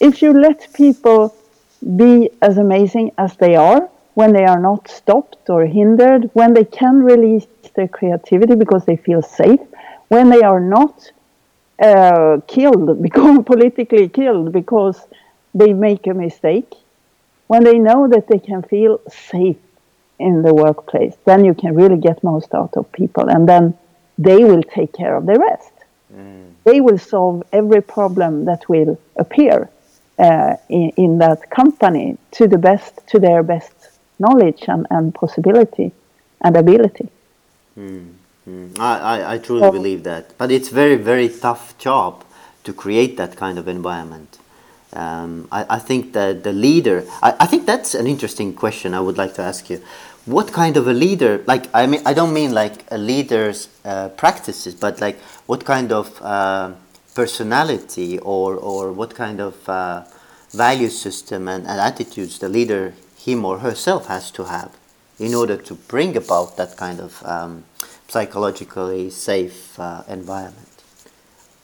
If 0.00 0.20
you 0.20 0.32
let 0.32 0.72
people 0.72 1.32
be 1.96 2.28
as 2.42 2.58
amazing 2.58 3.12
as 3.16 3.36
they 3.36 3.54
are, 3.54 3.88
when 4.18 4.32
they 4.32 4.44
are 4.44 4.58
not 4.58 4.88
stopped 4.88 5.48
or 5.48 5.64
hindered, 5.64 6.28
when 6.32 6.52
they 6.52 6.64
can 6.64 6.96
release 7.04 7.46
their 7.76 7.86
creativity 7.86 8.56
because 8.56 8.84
they 8.84 8.96
feel 8.96 9.22
safe, 9.22 9.60
when 10.08 10.28
they 10.28 10.42
are 10.42 10.58
not 10.58 11.12
uh, 11.80 12.38
killed, 12.48 13.00
become 13.08 13.44
politically 13.44 14.08
killed 14.08 14.50
because 14.50 14.98
they 15.54 15.72
make 15.72 16.08
a 16.08 16.14
mistake, 16.14 16.72
when 17.46 17.62
they 17.62 17.78
know 17.78 18.08
that 18.08 18.26
they 18.26 18.40
can 18.40 18.60
feel 18.62 19.00
safe 19.08 19.62
in 20.18 20.42
the 20.42 20.52
workplace, 20.52 21.14
then 21.24 21.44
you 21.44 21.54
can 21.54 21.76
really 21.76 22.00
get 22.08 22.24
most 22.24 22.52
out 22.54 22.76
of 22.76 22.90
people, 22.90 23.28
and 23.28 23.48
then 23.48 23.78
they 24.18 24.42
will 24.42 24.64
take 24.64 24.92
care 24.92 25.14
of 25.14 25.26
the 25.26 25.38
rest. 25.38 25.74
Mm. 26.12 26.54
They 26.64 26.80
will 26.80 26.98
solve 26.98 27.44
every 27.52 27.82
problem 27.82 28.46
that 28.46 28.68
will 28.68 28.98
appear 29.14 29.70
uh, 30.18 30.56
in, 30.68 30.90
in 30.96 31.18
that 31.18 31.48
company 31.50 32.18
to 32.32 32.48
the 32.48 32.58
best, 32.58 33.06
to 33.10 33.20
their 33.20 33.44
best 33.44 33.77
knowledge 34.18 34.64
and, 34.68 34.86
and 34.90 35.14
possibility 35.14 35.92
and 36.40 36.56
ability. 36.56 37.08
Mm, 37.78 38.12
mm. 38.48 38.78
I, 38.78 38.98
I, 38.98 39.34
I, 39.34 39.38
truly 39.38 39.62
so, 39.62 39.72
believe 39.72 40.04
that. 40.04 40.36
But 40.38 40.50
it's 40.50 40.68
very, 40.68 40.96
very 40.96 41.28
tough 41.28 41.76
job 41.78 42.24
to 42.64 42.72
create 42.72 43.16
that 43.16 43.36
kind 43.36 43.58
of 43.58 43.68
environment. 43.68 44.38
Um, 44.92 45.48
I, 45.52 45.76
I 45.76 45.78
think 45.78 46.12
that 46.14 46.44
the 46.44 46.52
leader, 46.52 47.04
I, 47.22 47.34
I 47.40 47.46
think 47.46 47.66
that's 47.66 47.94
an 47.94 48.06
interesting 48.06 48.54
question 48.54 48.94
I 48.94 49.00
would 49.00 49.18
like 49.18 49.34
to 49.34 49.42
ask 49.42 49.70
you. 49.70 49.82
What 50.24 50.52
kind 50.52 50.76
of 50.76 50.86
a 50.86 50.92
leader, 50.92 51.42
like, 51.46 51.68
I 51.72 51.86
mean, 51.86 52.02
I 52.04 52.12
don't 52.12 52.34
mean 52.34 52.52
like 52.52 52.84
a 52.90 52.98
leader's 52.98 53.68
uh, 53.84 54.08
practices, 54.10 54.74
but 54.74 55.00
like 55.00 55.18
what 55.46 55.64
kind 55.64 55.90
of 55.90 56.20
uh, 56.20 56.72
personality 57.14 58.18
or, 58.18 58.56
or 58.56 58.92
what 58.92 59.14
kind 59.14 59.40
of 59.40 59.68
uh, 59.68 60.04
value 60.50 60.88
system 60.88 61.48
and, 61.48 61.66
and 61.66 61.80
attitudes 61.80 62.38
the 62.38 62.48
leader 62.48 62.94
him 63.28 63.44
or 63.44 63.58
herself 63.58 64.06
has 64.06 64.30
to 64.32 64.44
have 64.44 64.70
in 65.18 65.34
order 65.34 65.56
to 65.68 65.74
bring 65.74 66.16
about 66.16 66.56
that 66.56 66.76
kind 66.76 67.00
of 67.00 67.22
um, 67.24 67.64
psychologically 68.08 69.10
safe 69.10 69.78
uh, 69.78 70.02
environment? 70.08 70.68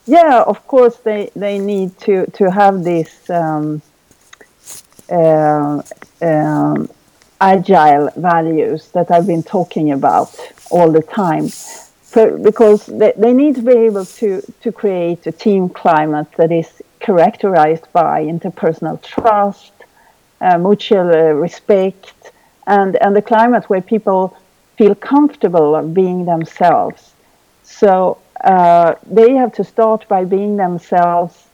Yeah, 0.06 0.42
of 0.42 0.66
course 0.66 0.96
they, 0.96 1.30
they 1.34 1.58
need 1.58 1.98
to, 2.00 2.26
to 2.38 2.50
have 2.50 2.84
this 2.84 3.30
um, 3.30 3.80
uh, 5.10 5.82
um, 6.20 6.90
agile 7.40 8.10
values 8.16 8.88
that 8.88 9.10
I've 9.10 9.26
been 9.26 9.42
talking 9.42 9.92
about 9.92 10.30
all 10.70 10.90
the 10.90 11.02
time. 11.02 11.48
Because 12.42 12.86
they, 12.86 13.12
they 13.16 13.32
need 13.32 13.56
to 13.56 13.62
be 13.62 13.76
able 13.88 14.04
to, 14.20 14.40
to 14.62 14.70
create 14.70 15.26
a 15.26 15.32
team 15.32 15.68
climate 15.68 16.28
that 16.36 16.52
is 16.52 16.70
characterized 17.00 17.86
by 17.92 18.24
interpersonal 18.24 19.02
trust, 19.02 19.73
mutual 20.58 21.08
uh, 21.10 21.32
respect, 21.46 22.12
and, 22.66 22.96
and 22.96 23.14
the 23.14 23.22
climate 23.22 23.64
where 23.70 23.82
people 23.82 24.36
feel 24.76 24.94
comfortable 24.94 25.80
being 25.82 26.24
themselves. 26.24 27.14
So 27.62 28.18
uh, 28.42 28.94
they 29.06 29.32
have 29.34 29.52
to 29.54 29.64
start 29.64 30.06
by 30.08 30.24
being 30.24 30.56
themselves 30.56 31.44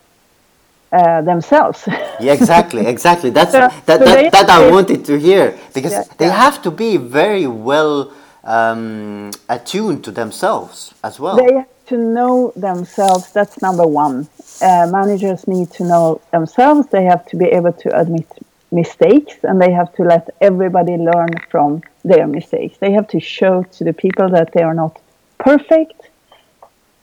uh, 0.93 1.23
themselves. 1.23 1.85
yeah, 2.21 2.33
exactly, 2.33 2.85
exactly. 2.87 3.31
That's 3.31 3.53
so, 3.53 3.61
that, 3.61 3.99
so 4.01 4.05
that, 4.05 4.33
that 4.33 4.51
I 4.51 4.71
wanted 4.71 5.05
to 5.05 5.19
hear 5.19 5.57
because 5.73 5.93
yeah, 5.93 6.05
they 6.19 6.27
yeah. 6.27 6.45
have 6.45 6.63
to 6.63 6.71
be 6.71 6.97
very 6.97 7.47
well 7.47 8.13
um, 8.43 9.31
attuned 9.49 10.03
to 10.05 10.11
themselves 10.11 10.93
as 11.05 11.21
well. 11.21 11.37
They 11.37 11.55
have 11.55 11.69
to 11.87 11.97
know 11.97 12.53
themselves. 12.57 13.31
That's 13.33 13.63
number 13.63 13.87
one. 13.87 14.29
Uh, 14.61 14.89
managers 14.91 15.47
need 15.47 15.71
to 15.73 15.85
know 15.85 16.21
themselves. 16.33 16.89
They 16.89 17.05
have 17.05 17.25
to 17.27 17.37
be 17.37 17.47
able 17.47 17.73
to 17.73 18.01
admit 18.01 18.27
mistakes 18.73 19.35
and 19.43 19.61
they 19.61 19.73
have 19.73 19.93
to 19.95 20.03
let 20.03 20.29
everybody 20.41 20.97
learn 20.97 21.31
from 21.51 21.83
their 22.05 22.27
mistakes. 22.27 22.79
They 22.79 22.93
have 22.93 23.09
to 23.09 23.21
show 23.21 23.63
to 23.63 23.85
the 23.85 23.93
people 23.93 24.29
that 24.31 24.53
they 24.53 24.63
are 24.63 24.75
not 24.75 25.01
perfect 25.39 26.11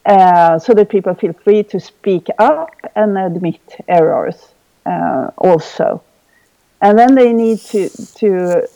uh, 0.06 0.58
so 0.60 0.74
that 0.74 0.90
people 0.90 1.14
feel 1.14 1.34
free 1.34 1.64
to 1.64 1.80
speak 1.80 2.28
up 2.40 2.72
and 2.96 3.18
admit 3.18 3.60
errors 3.88 4.48
uh, 4.86 5.32
also. 5.38 6.02
And 6.82 6.98
then 6.98 7.16
they 7.16 7.34
need 7.34 7.60
to, 7.72 7.90
to 8.16 8.70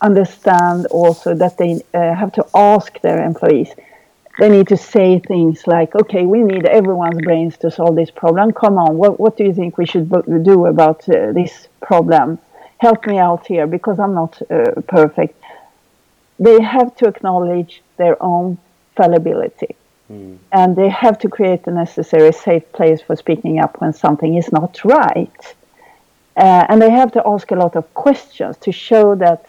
understand 0.00 0.86
also 0.86 1.34
that 1.34 1.58
they 1.58 1.82
uh, 1.92 2.14
have 2.14 2.32
to 2.32 2.46
ask 2.54 3.00
their 3.00 3.22
employees 3.22 3.70
they 4.38 4.48
need 4.48 4.68
to 4.68 4.76
say 4.76 5.18
things 5.18 5.66
like, 5.66 5.94
okay, 5.96 6.24
we 6.24 6.42
need 6.42 6.64
everyone's 6.64 7.20
brains 7.22 7.56
to 7.58 7.70
solve 7.70 7.96
this 7.96 8.10
problem. 8.10 8.52
Come 8.52 8.78
on, 8.78 8.96
what, 8.96 9.18
what 9.18 9.36
do 9.36 9.44
you 9.44 9.52
think 9.52 9.76
we 9.76 9.86
should 9.86 10.08
do 10.44 10.66
about 10.66 11.08
uh, 11.08 11.32
this 11.32 11.68
problem? 11.82 12.38
Help 12.78 13.06
me 13.06 13.18
out 13.18 13.46
here 13.48 13.66
because 13.66 13.98
I'm 13.98 14.14
not 14.14 14.40
uh, 14.48 14.80
perfect. 14.86 15.42
They 16.38 16.62
have 16.62 16.94
to 16.96 17.08
acknowledge 17.08 17.82
their 17.96 18.16
own 18.22 18.58
fallibility. 18.96 19.74
Mm. 20.10 20.38
And 20.52 20.76
they 20.76 20.88
have 20.88 21.18
to 21.18 21.28
create 21.28 21.64
the 21.64 21.72
necessary 21.72 22.32
safe 22.32 22.70
place 22.72 23.00
for 23.02 23.16
speaking 23.16 23.58
up 23.58 23.80
when 23.80 23.92
something 23.92 24.36
is 24.36 24.52
not 24.52 24.84
right. 24.84 25.54
Uh, 26.36 26.64
and 26.68 26.80
they 26.80 26.90
have 26.90 27.10
to 27.12 27.22
ask 27.26 27.50
a 27.50 27.56
lot 27.56 27.74
of 27.74 27.92
questions 27.94 28.56
to 28.58 28.70
show 28.70 29.16
that 29.16 29.46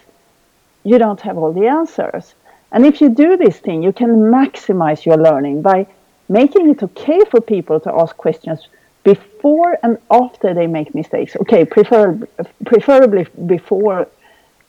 you 0.82 0.98
don't 0.98 1.20
have 1.20 1.38
all 1.38 1.52
the 1.52 1.68
answers. 1.68 2.34
And 2.72 2.86
if 2.86 3.00
you 3.00 3.08
do 3.08 3.36
this 3.36 3.58
thing, 3.58 3.82
you 3.82 3.92
can 3.92 4.10
maximize 4.30 5.04
your 5.04 5.16
learning 5.16 5.62
by 5.62 5.86
making 6.28 6.70
it 6.70 6.82
okay 6.82 7.20
for 7.30 7.40
people 7.40 7.80
to 7.80 7.92
ask 7.92 8.16
questions 8.16 8.68
before 9.02 9.78
and 9.82 9.98
after 10.10 10.54
they 10.54 10.66
make 10.66 10.94
mistakes. 10.94 11.36
Okay, 11.36 11.64
prefer, 11.64 12.18
preferably 12.64 13.26
before, 13.46 14.06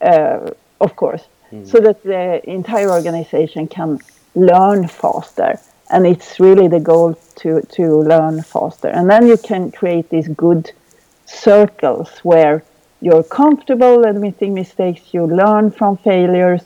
uh, 0.02 0.50
of 0.80 0.96
course, 0.96 1.24
mm. 1.52 1.68
so 1.68 1.80
that 1.80 2.02
the 2.04 2.50
entire 2.50 2.90
organization 2.90 3.68
can 3.68 4.00
learn 4.36 4.88
faster. 4.88 5.60
And 5.92 6.08
it's 6.08 6.40
really 6.40 6.70
the 6.70 6.80
goal 6.80 7.20
to, 7.38 7.62
to 7.62 8.00
learn 8.02 8.42
faster. 8.42 8.88
And 8.88 9.10
then 9.10 9.28
you 9.28 9.38
can 9.38 9.72
create 9.72 10.10
these 10.10 10.30
good 10.30 10.72
circles 11.26 12.10
where 12.24 12.64
you're 13.02 13.24
comfortable 13.24 14.06
admitting 14.06 14.54
mistakes, 14.54 15.14
you 15.14 15.26
learn 15.26 15.72
from 15.72 15.98
failures, 15.98 16.62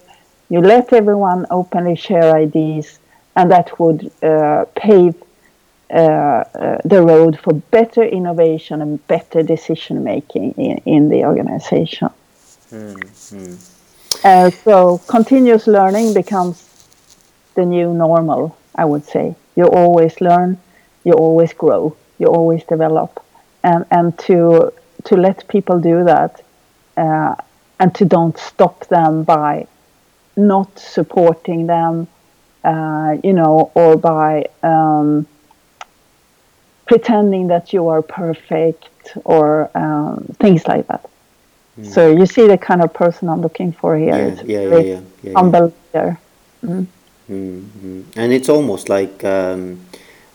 you 0.49 0.61
let 0.61 0.93
everyone 0.93 1.45
openly 1.49 1.95
share 1.95 2.35
ideas, 2.35 2.99
and 3.35 3.51
that 3.51 3.79
would 3.79 4.11
uh, 4.23 4.65
pave 4.75 5.15
uh, 5.89 5.97
uh, 5.97 6.77
the 6.83 7.01
road 7.01 7.39
for 7.39 7.53
better 7.53 8.03
innovation 8.03 8.81
and 8.81 9.05
better 9.07 9.43
decision 9.43 10.03
making 10.03 10.51
in, 10.53 10.77
in 10.85 11.09
the 11.09 11.23
organization. 11.23 12.09
Mm-hmm. 12.71 13.55
Uh, 14.23 14.49
so 14.49 14.97
continuous 15.07 15.67
learning 15.67 16.13
becomes 16.13 16.67
the 17.55 17.65
new 17.65 17.93
normal, 17.93 18.57
I 18.75 18.85
would 18.85 19.05
say. 19.05 19.35
You 19.55 19.65
always 19.65 20.19
learn, 20.21 20.57
you 21.03 21.13
always 21.13 21.53
grow, 21.53 21.95
you 22.17 22.27
always 22.27 22.63
develop, 22.63 23.23
and 23.63 23.85
and 23.91 24.17
to 24.19 24.73
to 25.05 25.15
let 25.15 25.47
people 25.47 25.79
do 25.79 26.03
that, 26.03 26.41
uh, 26.97 27.35
and 27.79 27.93
to 27.95 28.05
don't 28.05 28.37
stop 28.37 28.87
them 28.87 29.23
by 29.23 29.67
not 30.37 30.77
supporting 30.79 31.67
them, 31.67 32.07
uh, 32.63 33.17
you 33.23 33.33
know, 33.33 33.71
or 33.75 33.95
by 33.95 34.45
um, 34.63 35.27
pretending 36.85 37.47
that 37.47 37.73
you 37.73 37.87
are 37.87 38.01
perfect 38.01 38.89
or 39.23 39.69
um, 39.75 40.25
things 40.39 40.67
like 40.67 40.87
that. 40.87 41.09
Mm. 41.79 41.85
So 41.87 42.11
you 42.11 42.25
see 42.25 42.47
the 42.47 42.57
kind 42.57 42.81
of 42.81 42.93
person 42.93 43.29
I'm 43.29 43.41
looking 43.41 43.71
for 43.71 43.97
here. 43.97 44.35
Yeah, 44.37 44.43
yeah, 44.45 44.69
yeah, 44.69 44.79
yeah, 44.79 45.01
yeah, 45.23 45.33
humble 45.35 45.73
leader. 45.93 46.19
Mm. 46.63 46.87
Mm-hmm. 47.29 48.01
And 48.15 48.33
it's 48.33 48.49
almost 48.49 48.87
like 48.87 49.23
um, 49.23 49.85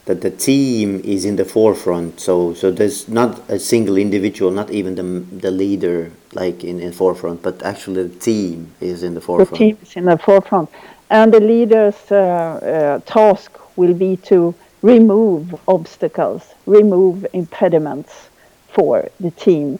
that 0.06 0.22
the 0.22 0.30
team 0.30 1.00
is 1.04 1.24
in 1.24 1.36
the 1.36 1.44
forefront. 1.44 2.20
So 2.20 2.54
so 2.54 2.70
there's 2.70 3.08
not 3.08 3.48
a 3.48 3.58
single 3.58 3.96
individual, 3.96 4.50
not 4.50 4.70
even 4.70 4.96
the 4.96 5.04
the 5.40 5.50
leader, 5.50 6.10
like 6.32 6.64
in 6.64 6.80
in 6.80 6.92
forefront, 6.92 7.42
but 7.42 7.62
actually 7.62 8.02
the 8.04 8.18
team 8.18 8.72
is 8.80 9.02
in 9.02 9.14
the 9.14 9.20
forefront. 9.20 9.50
The 9.50 9.56
team 9.56 9.78
is 9.82 9.96
in 9.96 10.04
the 10.04 10.18
forefront, 10.18 10.70
and 11.10 11.32
the 11.32 11.40
leader's 11.40 12.00
uh, 12.10 12.16
uh, 12.16 12.98
task 13.00 13.58
will 13.76 13.94
be 13.94 14.16
to 14.16 14.54
remove 14.82 15.54
obstacles, 15.68 16.54
remove 16.66 17.26
impediments 17.32 18.28
for 18.68 19.08
the 19.18 19.30
team, 19.32 19.78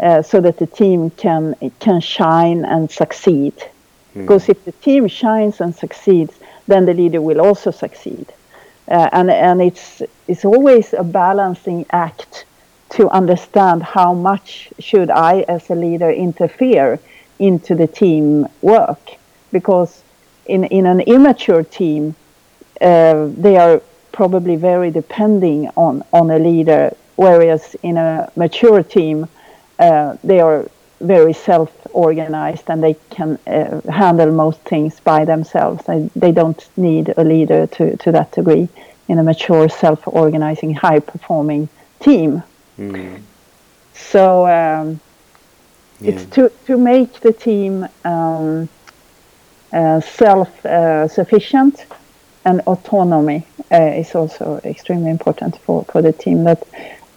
uh, 0.00 0.22
so 0.22 0.40
that 0.40 0.58
the 0.58 0.66
team 0.66 1.10
can 1.10 1.54
can 1.78 2.00
shine 2.00 2.64
and 2.64 2.90
succeed. 2.90 3.54
Mm. 4.14 4.22
Because 4.22 4.48
if 4.48 4.64
the 4.64 4.72
team 4.72 5.08
shines 5.08 5.60
and 5.60 5.74
succeeds, 5.74 6.34
then 6.66 6.86
the 6.86 6.94
leader 6.94 7.20
will 7.20 7.40
also 7.40 7.70
succeed. 7.70 8.26
Uh, 8.88 9.08
and 9.12 9.30
and 9.30 9.62
it's 9.62 10.02
it's 10.26 10.44
always 10.44 10.92
a 10.92 11.04
balancing 11.04 11.86
act 11.90 12.44
to 12.92 13.08
understand 13.10 13.82
how 13.82 14.14
much 14.14 14.72
should 14.78 15.10
I 15.10 15.40
as 15.48 15.70
a 15.70 15.74
leader 15.74 16.10
interfere 16.10 16.98
into 17.38 17.74
the 17.74 17.86
team 17.86 18.46
work 18.60 19.10
because 19.50 20.02
in 20.46 20.64
in 20.64 20.86
an 20.86 21.00
immature 21.00 21.62
team 21.62 22.14
uh, 22.80 23.28
they 23.36 23.56
are 23.56 23.80
probably 24.12 24.56
very 24.56 24.90
depending 24.90 25.68
on, 25.76 26.04
on 26.12 26.30
a 26.30 26.38
leader, 26.38 26.94
whereas 27.16 27.74
in 27.82 27.96
a 27.96 28.30
mature 28.36 28.82
team, 28.82 29.26
uh, 29.78 30.16
they 30.22 30.40
are 30.40 30.68
very 31.00 31.32
self-organized 31.32 32.64
and 32.68 32.82
they 32.82 32.94
can 33.10 33.38
uh, 33.46 33.80
handle 33.90 34.30
most 34.30 34.60
things 34.60 35.00
by 35.00 35.24
themselves. 35.24 35.84
They, 35.86 36.10
they 36.14 36.32
don't 36.32 36.68
need 36.76 37.12
a 37.16 37.24
leader 37.24 37.66
to, 37.66 37.96
to 37.96 38.12
that 38.12 38.32
degree 38.32 38.68
in 39.08 39.18
a 39.18 39.22
mature, 39.22 39.68
self-organizing, 39.68 40.74
high-performing 40.74 41.68
team. 42.00 42.42
Mm. 42.90 43.22
So 43.94 44.46
um, 44.46 45.00
yeah. 46.00 46.12
it's 46.12 46.24
to, 46.34 46.50
to 46.66 46.76
make 46.76 47.20
the 47.20 47.32
team 47.32 47.86
um, 48.04 48.68
uh, 49.72 50.00
self-sufficient 50.00 51.86
uh, 51.90 51.94
and 52.44 52.60
autonomy 52.62 53.46
uh, 53.70 53.76
is 53.76 54.14
also 54.14 54.60
extremely 54.64 55.10
important 55.10 55.56
for, 55.58 55.84
for 55.84 56.02
the 56.02 56.12
team. 56.12 56.44
That 56.44 56.66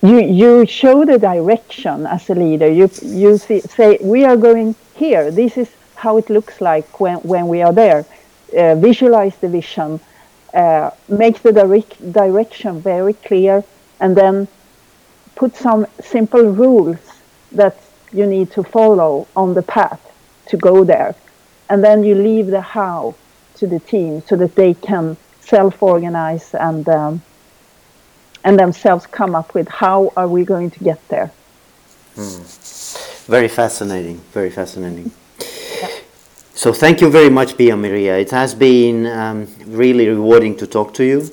you 0.01 0.20
you 0.22 0.66
show 0.66 1.03
the 1.03 1.18
direction 1.18 2.05
as 2.05 2.30
a 2.30 2.36
leader. 2.36 2.70
You 2.72 2.89
you 3.01 3.38
see, 3.38 3.61
say 3.61 3.97
we 4.01 4.24
are 4.24 4.38
going 4.38 4.76
here. 4.95 5.32
This 5.32 5.57
is 5.57 5.70
how 5.95 6.18
it 6.18 6.30
looks 6.30 6.61
like 6.61 6.99
when 6.99 7.18
when 7.18 7.47
we 7.47 7.61
are 7.61 7.74
there. 7.74 8.05
Uh, 8.55 8.76
visualize 8.76 9.36
the 9.38 9.49
vision, 9.49 9.99
uh, 10.53 10.91
make 11.09 11.41
the 11.41 11.51
direct 11.51 11.97
direction 12.13 12.80
very 12.80 13.13
clear, 13.13 13.63
and 13.99 14.16
then 14.16 14.47
put 15.36 15.55
some 15.55 15.86
simple 16.01 16.43
rules 16.43 16.97
that 17.51 17.77
you 18.11 18.25
need 18.25 18.51
to 18.51 18.63
follow 18.63 19.27
on 19.36 19.53
the 19.53 19.61
path 19.61 20.01
to 20.47 20.57
go 20.57 20.83
there, 20.83 21.15
and 21.69 21.83
then 21.83 22.03
you 22.03 22.15
leave 22.15 22.47
the 22.47 22.61
how 22.61 23.15
to 23.55 23.67
the 23.67 23.79
team 23.79 24.21
so 24.27 24.36
that 24.36 24.55
they 24.55 24.73
can 24.73 25.17
self-organize 25.41 26.53
and 26.55 26.88
um, 26.89 27.21
and 28.43 28.59
themselves 28.59 29.07
come 29.07 29.36
up 29.36 29.53
with 29.55 29.67
how 29.67 30.13
are 30.15 30.27
we 30.27 30.45
going 30.45 30.69
to 30.69 30.79
get 30.83 30.99
there. 31.09 31.31
Hmm. 32.15 32.43
Very 33.25 33.47
fascinating. 33.47 34.17
Very 34.31 34.51
fascinating. 34.51 35.11
Yeah. 35.81 35.89
So 36.53 36.71
thank 36.71 37.01
you 37.01 37.09
very 37.09 37.29
much, 37.29 37.57
Pia 37.57 37.75
Maria. 37.75 38.17
It 38.17 38.29
has 38.31 38.53
been 38.53 39.07
um, 39.07 39.47
really 39.65 40.07
rewarding 40.07 40.55
to 40.57 40.67
talk 40.67 40.93
to 40.95 41.03
you. 41.03 41.29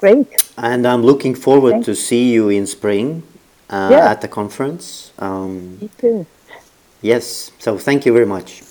Great. 0.00 0.26
And 0.56 0.86
I'm 0.86 1.02
looking 1.02 1.34
forward 1.34 1.72
Thanks. 1.72 1.86
to 1.86 1.94
see 1.94 2.32
you 2.32 2.48
in 2.48 2.66
spring 2.66 3.22
uh, 3.68 3.88
yeah. 3.92 4.10
at 4.10 4.22
the 4.22 4.28
conference. 4.28 5.12
Um, 5.18 5.78
Me 5.78 5.90
too. 5.98 6.26
Yes. 7.02 7.52
So 7.58 7.76
thank 7.76 8.06
you 8.06 8.12
very 8.12 8.26
much. 8.26 8.62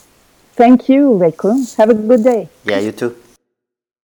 Thank 0.53 0.89
you, 0.89 1.19
Veikko. 1.21 1.77
Have 1.77 1.91
a 1.91 1.93
good 1.93 2.23
day. 2.23 2.49
Yeah, 2.65 2.79
you 2.79 2.91
too. 2.91 3.15